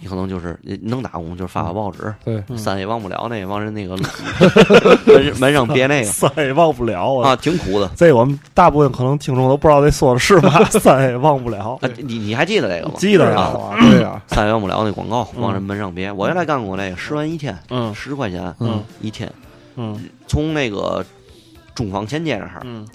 [0.00, 3.96] 你可能就是能打工，就是发发报纸，对，嗯三也忘不了那个往人那个
[5.06, 7.90] 门门上别那个三也忘不了啊，挺苦的。
[7.96, 12.94] 这我们大部分可能听众都不知道这说的是嘛，三也忘不了，啊，你你还记得这个吗？
[12.98, 16.12] 记得啊，啊，对呀，三也忘不了那广告嗯往人门上别。
[16.12, 19.30] 我原来干过那个，十万一天，嗯十块钱嗯一天，
[19.76, 21.04] 嗯从那个
[21.74, 22.86] 中纺前街那儿嗯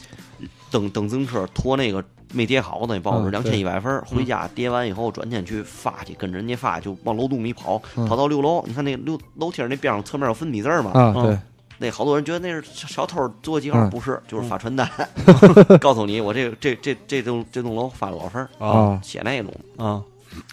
[0.71, 11.23] 蹬蹬自行车拖那个没叠好的那报纸，嗯两千一百分回家叠完以后转天去发去，跟人家发，就往楼洞里跑，嗯跑到六楼，你看那六楼梯儿那边上侧面有粉笔字儿嘛，啊，嗯。
[11.27, 11.39] 对，
[11.77, 14.89] 那好多人觉得那是小小偷做记号，嗯不是，就是发传单，
[15.79, 20.01] 告诉你我这个这这这栋这栋楼发了多少份儿，啊啊，写那种啊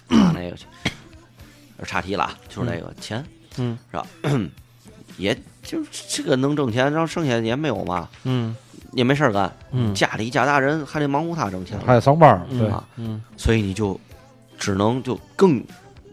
[0.07, 0.65] 发那个去，
[1.85, 3.25] 岔题了啊，就是那个钱
[3.57, 3.77] 嗯。
[3.91, 4.05] 是吧？
[5.17, 8.55] 也就是这个能挣钱，然后剩下也没有嘛，嗯
[8.93, 9.93] 也没事儿干，嗯。
[9.93, 13.21] 家里家大人还得忙活他挣钱，还得上班对，啊嗯。
[13.37, 13.99] 所以你就
[14.57, 15.63] 只能就更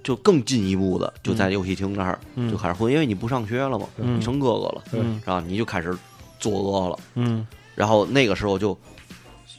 [0.03, 2.51] 就更进一步的就在游戏厅那儿嗯。
[2.51, 4.17] 就开始混，因为你不上学了嘛，嗯。
[4.19, 4.83] 你成哥哥了，
[5.25, 5.97] 然后你就开始
[6.39, 6.99] 作恶了。
[7.15, 7.47] 嗯。
[7.75, 8.77] 然后那个时候就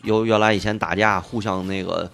[0.03, 2.09] 由原来以前打架互相那个，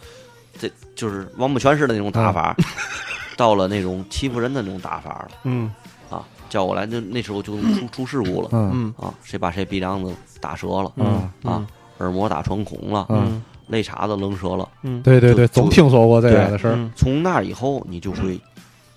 [0.59, 2.55] 这就是王八拳式的那种打法，
[3.37, 5.31] 到了那种欺负人的那种打法了。
[5.43, 5.71] 嗯。
[6.09, 6.23] 啊！
[6.47, 8.49] 叫过来那那时候就出出事故了。
[8.51, 8.93] 嗯嗯。
[9.03, 9.13] 啊！
[9.23, 10.13] 谁把谁鼻梁子
[10.45, 11.65] 打折了，嗯啊
[11.97, 14.67] 耳膜打穿孔了，嗯，肋叉子扔折了。
[14.83, 18.39] 嗯对对对，总听说过这样的事儿，嗯从那以后，你就会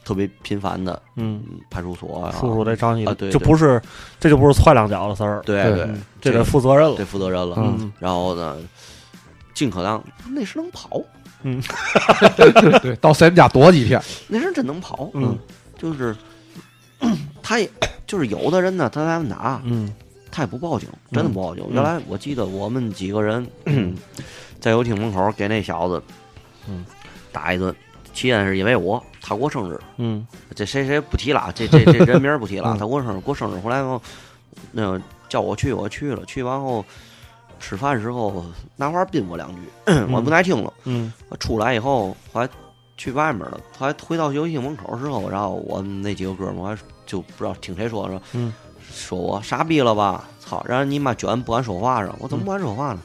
[0.05, 3.81] 特别频繁的嗯，嗯派出所啊，叔叔得找你啊对对就不是
[4.21, 5.89] 这就不是踹两脚的事儿，对对
[6.21, 7.57] 这得负责任了得，负责任了。
[7.59, 8.57] 嗯然后呢，
[9.55, 11.01] 尽可能那时能跑，
[11.45, 11.63] 嗯
[12.83, 15.39] 对，到谁们家躲几天，那时真能跑，嗯
[15.79, 16.15] 就是
[17.43, 17.71] 他也
[18.09, 19.93] 就是有的人呢，他在那打，嗯
[20.39, 21.65] 他也不报警，真的不报警。
[21.69, 23.45] 嗯原来我记得我们几个人
[24.61, 26.01] 在游艇门口给那小子，
[26.69, 26.85] 嗯，
[27.33, 27.75] 打一顿。
[28.15, 30.25] 起因是因为我他过生日，嗯
[30.55, 32.73] 这谁谁不提了，这这这 人名不提了。
[32.73, 34.01] 嗯他过生日过生日回来后，
[34.71, 36.25] 那个叫我去，我去了。
[36.25, 36.85] 去完后
[37.59, 38.45] 吃饭时候
[38.77, 39.61] 拿话宾我两句，
[40.13, 40.73] 我不耐听了。
[40.85, 42.49] 嗯我出来以后，后来
[42.97, 43.61] 去外面了。
[43.77, 48.53] 后来回到游戏门口之后，然后我们那几个哥们儿，我还就不知道听谁说说，嗯
[48.93, 50.25] 说我傻逼了吧？
[50.41, 50.65] 操！
[50.67, 53.01] 让人你妈卷不敢说话上，我怎么不敢说话呢？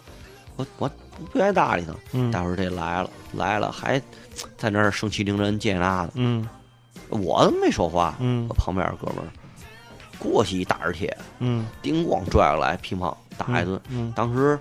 [0.55, 0.89] 我我
[1.31, 1.93] 不愿意搭理他。
[2.13, 4.01] 嗯待会儿这来了来了，还
[4.57, 6.47] 在那儿盛气凌人这那的，嗯
[7.09, 8.15] 我没说话。
[8.19, 9.27] 嗯我旁边哥们儿
[10.19, 13.79] 过去一大耳贴，嗯叮咣拽过来，乒乓打一顿。
[13.89, 14.57] 嗯当时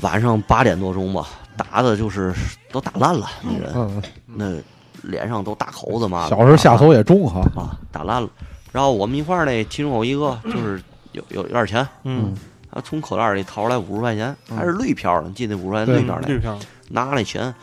[0.00, 2.34] 晚上八点多钟吧，打的就是
[2.70, 3.72] 都打烂了，那人。
[3.74, 8.28] 嗯，那脸上都大口子嘛，小时候下手也重哈，啊，打烂了。
[8.74, 10.82] 然后我们一块儿那其中有一个就是
[11.12, 12.36] 有有有点钱，嗯。
[12.72, 14.56] 他从口袋里掏出来五十块钱，嗯。
[14.56, 16.58] 还是绿票的，你记得五十块钱绿票那绿票。
[16.88, 17.54] 拿那钱，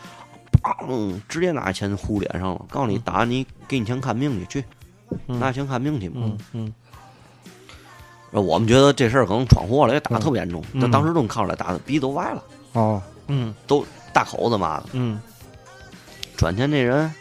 [0.62, 4.64] 砰，直接拿钱呼脸上了，告诉你打你给你钱看病去，去
[5.26, 5.38] 嗯。
[5.38, 6.14] 拿钱看病去嘛。
[6.24, 6.74] 嗯嗯。
[8.30, 10.90] 然后我们觉得这事儿可能闯祸了，也打得特别严重，嗯。
[10.90, 13.54] 当时都能看出来打的鼻子都歪了，哦，嗯。
[13.66, 13.84] 都
[14.14, 14.78] 大口子嘛。
[14.78, 14.86] 的。
[14.92, 15.20] 嗯。
[16.38, 17.12] 转天这人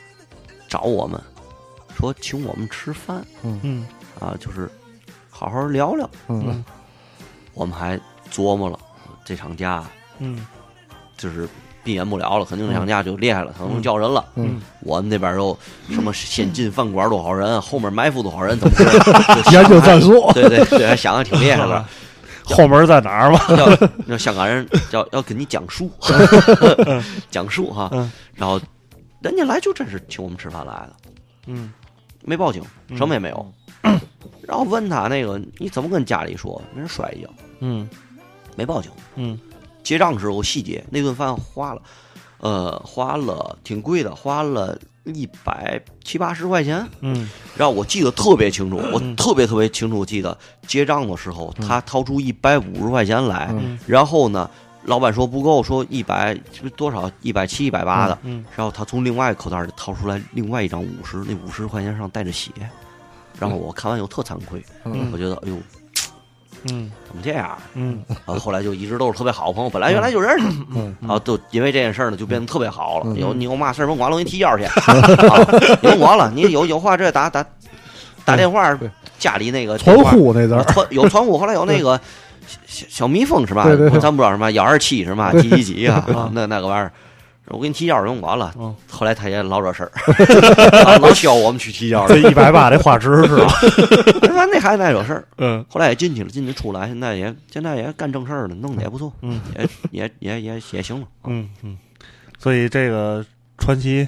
[0.69, 1.21] 找我们
[1.97, 3.25] 说请我们吃饭。
[3.43, 3.85] 嗯。
[4.19, 4.69] 啊，就是
[5.29, 6.09] 好好聊聊。
[6.27, 6.63] 嗯。
[7.53, 7.99] 我们还
[8.31, 8.79] 琢磨了
[9.25, 9.83] 这场架
[10.19, 10.45] 嗯。
[11.17, 11.47] 就是
[11.83, 14.25] 避免不了了，肯定这场架就厉害了，可能叫人了。
[14.35, 15.57] 嗯，我们那边又
[15.89, 18.75] 什么先进饭馆多少人，后面埋伏多少人，怎么
[19.51, 21.85] 研究战术，对对对，还想的挺厉害的。
[22.43, 23.45] 后门在哪儿吧？
[23.55, 25.91] 要要香港人要要跟你讲述，
[27.29, 28.59] 讲述哈嗯，然后
[29.21, 30.95] 人家来就真是请我们吃饭来的，
[31.47, 31.71] 嗯
[32.23, 32.63] 没报警，
[32.95, 33.53] 什么也没有。
[34.47, 36.61] 然后问他那个你怎么跟家里说？
[36.75, 37.29] 人摔一跤，
[37.59, 37.87] 嗯。
[38.55, 38.91] 没报警。
[39.15, 39.39] 嗯。
[39.81, 41.81] 结账时候细节，那顿饭花了，
[42.39, 46.87] 呃，花了挺贵的，花了一百七八十块钱。
[46.99, 47.29] 嗯。
[47.55, 50.37] 然后我记得特别清楚，我嗯特别特别清楚记得
[50.67, 53.79] 结账的时候，他掏出一百五十块钱来，嗯。
[53.87, 54.49] 然后呢，
[54.83, 56.35] 老板说不够，说一百
[56.75, 57.09] 多少？
[57.21, 62.51] 一百七一百八的，嗯然后他从另外口袋里掏出来另外一张五十，那五十块钱上带着血，
[63.39, 65.09] 然后我看完以后特惭愧，嗯。
[65.11, 65.57] 我觉得哎呦
[66.71, 66.91] 嗯。
[67.07, 67.57] 怎么这样？
[67.73, 68.03] 嗯。
[68.07, 73.05] 然后后来就一直都是特别好的朋友，本来原来就认识，嗯啊，都因为这件事呢，就变得特别好了。
[73.07, 74.65] 嗯有你有嘛事儿甭管了，我给你提交去，
[75.81, 77.45] 甭管了，你有有话这打打
[78.25, 78.77] 打电话，
[79.19, 79.77] 家里那个那
[80.47, 81.99] 字有传呼，后来有那个
[82.65, 83.63] 小小蜜蜂是吧？
[83.65, 85.31] 对对对咱不知道什么幺二七是吧？
[85.33, 86.29] 几几几啊啊？
[86.33, 86.91] 那那个玩意儿。
[87.47, 89.91] 我给你提交就甭管了嗯，后来他也老惹事儿，
[90.85, 92.21] 啊老需要我们去提交去。
[92.21, 93.51] 这一百八这画质是吧？
[94.53, 101.07] 那孩子爱惹事儿，嗯后来也进去了，进去出来，现在也现在也干正事儿了，弄得也不错，嗯也也也也也行了。
[101.25, 101.77] 嗯嗯，
[102.39, 103.25] 所以这个
[103.57, 104.07] 传奇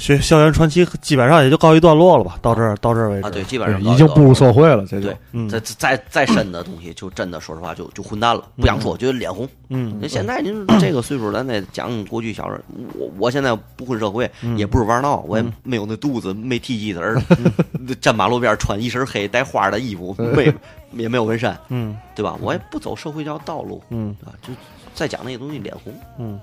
[0.00, 2.38] 学校园传奇基本上也就告一段落了吧？
[2.40, 9.46] 到这儿到这儿为止啊，对，基本上已经步入社会了，这就对嗯再再再深的东西，就真的说实话就就混蛋了，不想说，觉得脸红。
[9.68, 12.60] 嗯那现在您这个岁数，咱得讲过去小时候。
[12.98, 17.20] 我我现在不混社会，嗯也不是玩闹，我也嗯没有那肚子，没剃鸡子儿，
[18.00, 20.50] 站马路边穿一身黑带花的衣服，没
[20.92, 22.36] 也没有纹身，嗯对吧？
[22.40, 24.32] 我也不走社会这条道路，嗯啊？
[24.40, 24.50] 就
[24.94, 25.92] 再讲那些东西，脸红。
[26.18, 26.40] 嗯，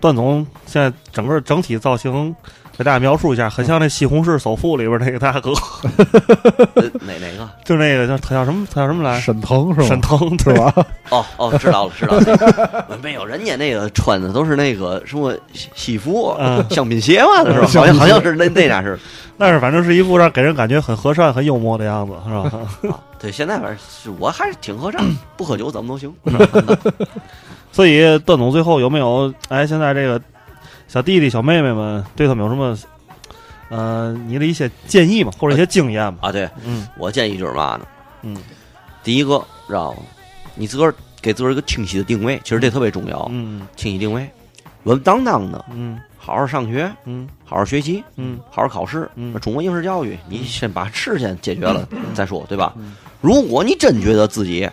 [0.00, 2.34] 段总现在整个整体造型。
[2.76, 5.50] 给大家描述一下，很像那《西红柿首富》里边那个大哥，
[6.74, 7.48] 呃 哪哪个？
[7.64, 8.66] 就那个叫他叫什么？
[8.70, 9.18] 他叫什么来？
[9.20, 10.00] 沈腾是吧沈？
[10.00, 10.52] 腾是？
[10.52, 10.72] 吧？
[11.10, 12.98] 哦哦，知道了，知道了。
[13.02, 17.66] 没有，人家那个穿的都是那个什么西西服嗯、香槟鞋嘛，是吧？
[17.66, 18.98] 好像好像是那那俩是。
[19.38, 22.50] 但是反正是一副让给人感觉很和善、很幽默的样子，是吧？
[22.92, 25.02] 啊，对，现在反正是我还是挺和善，
[25.36, 26.12] 不喝酒怎么都行。
[27.70, 29.32] 所以段总最后有没有？
[29.48, 30.18] 哎，现在这个
[30.88, 32.76] 小弟弟、小妹妹们对他们有什么？
[33.68, 36.20] 呃，你的一些建议嘛，或者一些经验嘛？
[36.22, 37.86] 啊，对嗯我建议就是嘛呢？
[38.22, 38.36] 嗯
[39.02, 39.98] 第一个，知道吗？
[40.54, 43.26] 你自个儿给自个儿一个清晰的定位，其实这特别重要。
[43.32, 44.22] 嗯清晰定位，
[44.84, 49.10] 稳稳当当的，嗯好好上学，嗯好好学习，嗯好好考试。
[49.16, 52.94] 嗯中国应试教育，你先把事先解决了再说，对吧嗯？
[53.20, 54.68] 如果你真觉得自己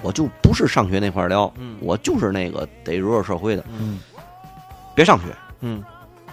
[0.00, 4.00] 我就不是上学那块料，嗯我就是那个得入入社会的，嗯
[4.94, 5.24] 别上学，
[5.60, 5.82] 嗯。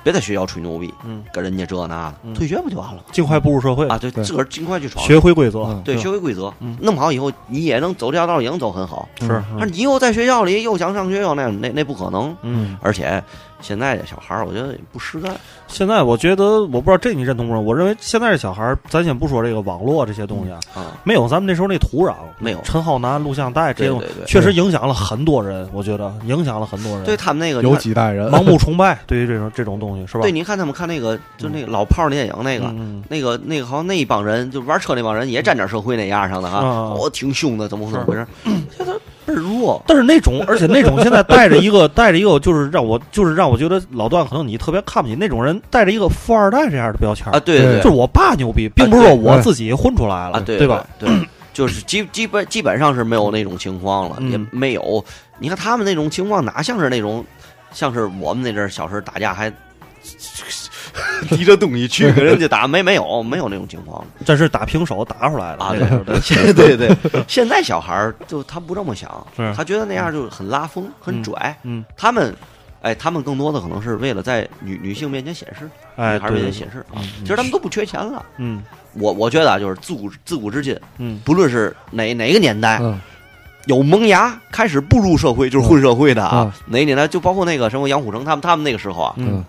[0.03, 2.31] 别在学校吹牛逼，嗯，跟人家这那嗯。
[2.31, 2.97] 的，退学不就完了？
[2.97, 3.97] 吗尽快步入社会啊？
[3.97, 5.03] 对，自个儿尽快去闯。
[5.03, 5.61] 学会规则。
[5.61, 6.53] 嗯，对，学会规则。
[6.59, 9.09] 嗯，弄好以后，你也能走这条道，也能走很好。
[9.19, 12.37] 是，但是你又在学校里又想上学，又那那那不可能。
[12.43, 12.77] 嗯。
[12.83, 13.23] 而且
[13.65, 15.29] 现在这小孩儿，我觉得也不实在。
[15.67, 17.65] 现在我觉得，我不知道这你认同不认？
[17.65, 25.67] 我认为现在这小孩儿，咱先不说这个网络这些东西啊，啊，没有咱们那时候那土壤，没有陈浩南录像带这种确实影响了很多人。
[25.73, 30.21] 我觉得影响了很多人，对他们那个有几代人 盲目崇拜，对于这种这种东西是吧？
[30.21, 32.65] 对，你看他们看那个，就那个老炮儿电影那个。
[32.67, 38.27] 嗯，那个那个好像那一帮人就玩车那帮人也沾点社会那样上的哈，啊哦，挺凶的，怎么怎么回事？
[38.77, 38.91] 现在
[39.25, 50.85] 倍儿弱，但是那种，而且那种现在带着一个带着一个，就是让我就是让我觉得老段可能你特别看不起那种人，带着一个富二代这样的标签啊，对对对就是我爸牛逼，并不是说我自己混出来了，啊，对对吧？？
[50.99, 51.09] 对，
[51.53, 55.03] 就是基基本基本上是没有那种情况了，嗯也没有。
[55.39, 57.25] 你看他们那种情况，哪像是那种，
[57.71, 59.51] 像是我们那阵儿小时候打架还
[61.29, 65.73] 提着东西去跟人家打，没没有没有那种情况了这是打平手打出来的啊！
[66.53, 66.95] 对对对，
[67.27, 71.55] 现在小孩儿就他不这么想，他觉得那样就很拉风、很拽。
[71.63, 72.33] 嗯，他们，
[72.81, 76.95] 哎，他们更多的可能是为了在女女性面前显示，哎，女孩对面前显示啊。
[76.97, 78.23] 嗯其实他们都不缺钱了。
[78.37, 78.63] 嗯
[78.93, 82.99] 我我觉得啊，就是自古自古至今，嗯不论是哪哪个年代，嗯
[83.65, 89.43] 有萌芽开始步入社会，就是混社会的啊嗯，哪个年代就包括那个什么杨虎城他们他们那个时候啊，嗯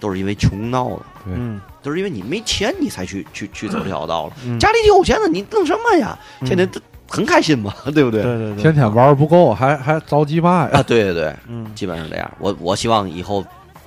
[0.00, 4.32] 都是因为穷闹的，嗯都是因为你没钱你才去去去走这条道了。
[4.44, 6.18] 嗯，家里挺有钱的，你弄什么呀？
[6.40, 8.22] 嗯天天都很开心嘛， 对不对？
[8.22, 10.78] 对对对，天天玩不够，还还着急嘛呀？
[10.78, 12.30] 啊，对对对，嗯基本上这样。
[12.38, 13.44] 我我希望以后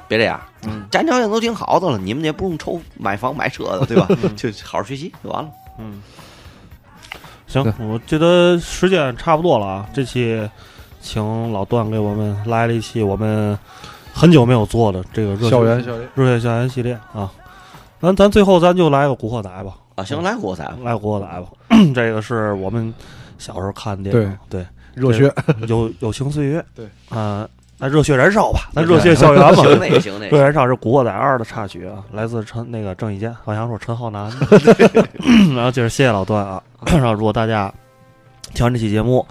[0.07, 4.07] 别这样，嗯家庭条件都挺好的了，你们也不用愁买房买车的，对吧？
[4.35, 5.49] 就好好学习就完了。
[5.77, 6.01] 嗯，
[7.47, 9.87] 行，我觉得时间差不多了啊。
[9.93, 10.49] 这期
[10.99, 13.57] 请老段给我们来了一期我们
[14.13, 17.31] 很久没有做的这个热血校园校园，热血校园系列啊。
[18.01, 20.77] 咱咱最后咱就来个古惑仔吧，啊，行，来古惑仔吧。
[20.83, 21.45] 来古惑仔吧。
[21.93, 22.91] 这个是我们
[23.37, 24.65] 小时候看的电影，对，
[24.95, 25.31] 热血，
[25.67, 27.47] 友友情岁月， 对，啊，
[27.77, 29.53] 那热血燃烧吧， 那热血校园吧。
[29.53, 34.31] 行那个行那个，热血燃烧是《古惑仔二》的插曲啊，来自陈那个郑伊健，好像说陈浩南。
[35.55, 36.61] 然后就是谢谢老段啊，
[36.91, 37.71] 然后如果大家
[38.55, 39.25] 听完这期节目，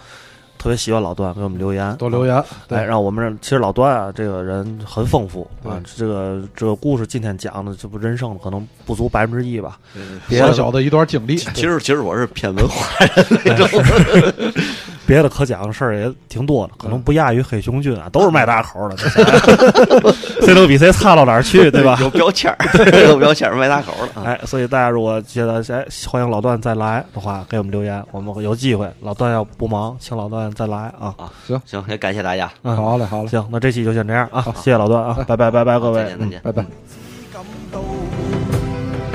[0.61, 2.45] 特别喜欢老段，给我们留言，多留言。
[2.69, 9.79] 对哎，让我们其实老段啊，这个人很丰富啊，这个这个故事今天讲的，这不人生可能不足百分之一吧。
[10.29, 13.83] 小小的一段经历，其实其实我是偏文化人那种，
[15.11, 18.97] 别的可讲的事儿也挺多的，可能不亚于黑熊军啊，都是卖大口的，
[20.41, 21.99] 谁都 比谁差到哪儿去，对吧？
[22.01, 22.57] 有标签儿，
[23.11, 24.23] 有标签儿卖大口的啊。
[24.25, 28.89] 哎，所以大家如果觉得哎欢迎老段再来的话，给我们留言，我们有机会。
[29.01, 31.13] 老段要不忙，请老段再来啊。
[31.45, 36.09] 行行，也感谢大家，嗯，好嘞，好嘞，行，那这期就先这样啊，谢谢老段啊，拜拜拜拜各位再。
[36.11, 36.41] 见再见。
[36.45, 36.65] 拜拜。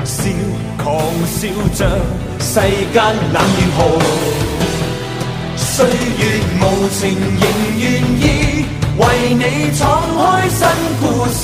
[0.04, 0.30] 笑
[0.76, 0.94] 狂
[1.26, 1.88] 笑着
[2.38, 2.60] 世
[2.92, 3.02] 間
[3.32, 4.45] 冷與酷，
[5.76, 5.92] 岁月
[6.58, 6.98] 无情
[7.38, 7.44] 仍
[7.78, 7.84] 願
[8.18, 8.24] 意
[8.96, 9.04] 為
[9.34, 9.44] 你
[9.76, 9.84] 闖
[10.16, 10.64] 開新
[11.02, 11.42] 故事，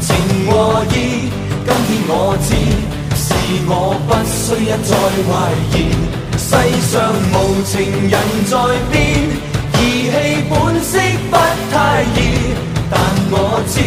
[0.00, 0.10] 情
[0.50, 0.50] 和
[0.90, 1.30] 义。
[1.64, 2.12] 今天我
[2.42, 2.50] 知，
[3.14, 3.24] 是
[3.68, 4.92] 我不需一再
[5.30, 5.30] 懷
[5.78, 5.94] 疑，
[6.36, 6.50] 世
[6.90, 7.70] 上無情
[8.10, 8.18] 人
[8.50, 8.52] 在
[8.90, 8.98] 變，
[9.74, 10.52] 義氣本
[10.82, 10.98] 色
[11.30, 11.32] 不
[11.70, 12.18] 太易，
[12.90, 12.98] 但
[13.30, 13.78] 我知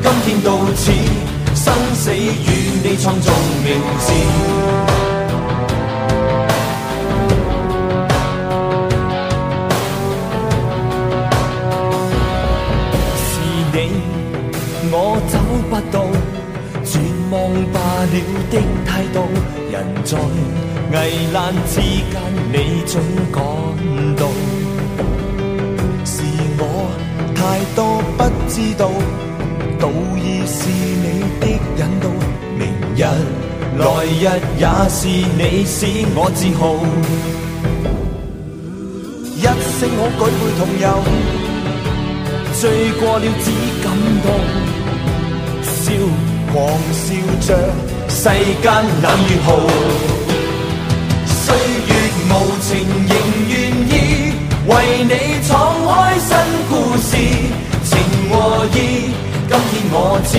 [0.00, 0.90] 今天到此。
[1.54, 3.30] 生死與你創造
[3.62, 4.08] 名字。
[15.90, 16.04] 到，
[16.84, 16.98] 絕
[17.30, 17.34] 望
[17.72, 17.74] 罷
[18.12, 18.14] 了
[18.50, 18.54] 的
[18.86, 19.16] 態度。
[19.70, 20.18] 人在
[20.92, 20.94] 危
[21.32, 21.80] 難之
[22.12, 22.14] 間，
[22.52, 22.56] 你
[22.86, 23.00] 總
[23.32, 23.34] 趕
[24.16, 24.22] 到。
[26.04, 26.22] 是
[26.58, 26.62] 我
[27.34, 27.40] 太
[27.74, 27.80] 多
[28.18, 28.90] 不知道。
[29.78, 31.04] 道義是你
[31.40, 31.42] 的
[31.76, 32.04] 引導，
[32.56, 32.62] 明
[32.94, 32.98] 日
[33.78, 34.24] 來日
[34.58, 35.80] 也是你使
[36.14, 36.62] 我自豪。
[39.34, 40.84] 一聲我舉杯同遊，
[42.60, 42.62] 醉
[43.00, 43.44] 過了只
[43.82, 43.84] 感
[44.22, 44.26] 動，
[46.52, 46.54] 狂
[46.92, 47.04] 笑
[47.40, 47.48] 着
[48.08, 48.28] 世
[48.62, 48.66] 間
[49.02, 49.48] 冷與酷。
[51.26, 51.44] 岁
[51.88, 51.90] 月
[52.28, 52.70] 無情
[53.08, 53.12] 仍
[53.48, 53.52] 願
[53.88, 53.92] 意
[54.66, 54.70] 為
[55.04, 55.14] 你
[55.46, 55.50] 闖
[55.86, 56.30] 開新
[56.68, 57.10] 故事，
[57.84, 57.90] 情
[58.30, 58.32] 和
[58.72, 58.76] 義。
[59.48, 60.32] 今天我知，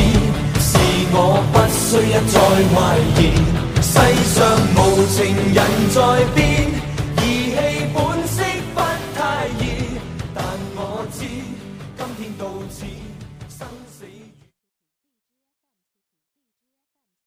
[0.60, 0.72] 是
[1.11, 1.18] 我
[1.52, 2.35] 不需一再
[2.73, 2.76] 懷
[3.19, 3.22] 疑。
[3.81, 3.94] 世
[4.34, 4.38] 上
[4.76, 4.77] 無
[5.11, 5.19] 情
[5.53, 5.60] 人
[5.94, 5.98] 在
[6.34, 6.41] 变，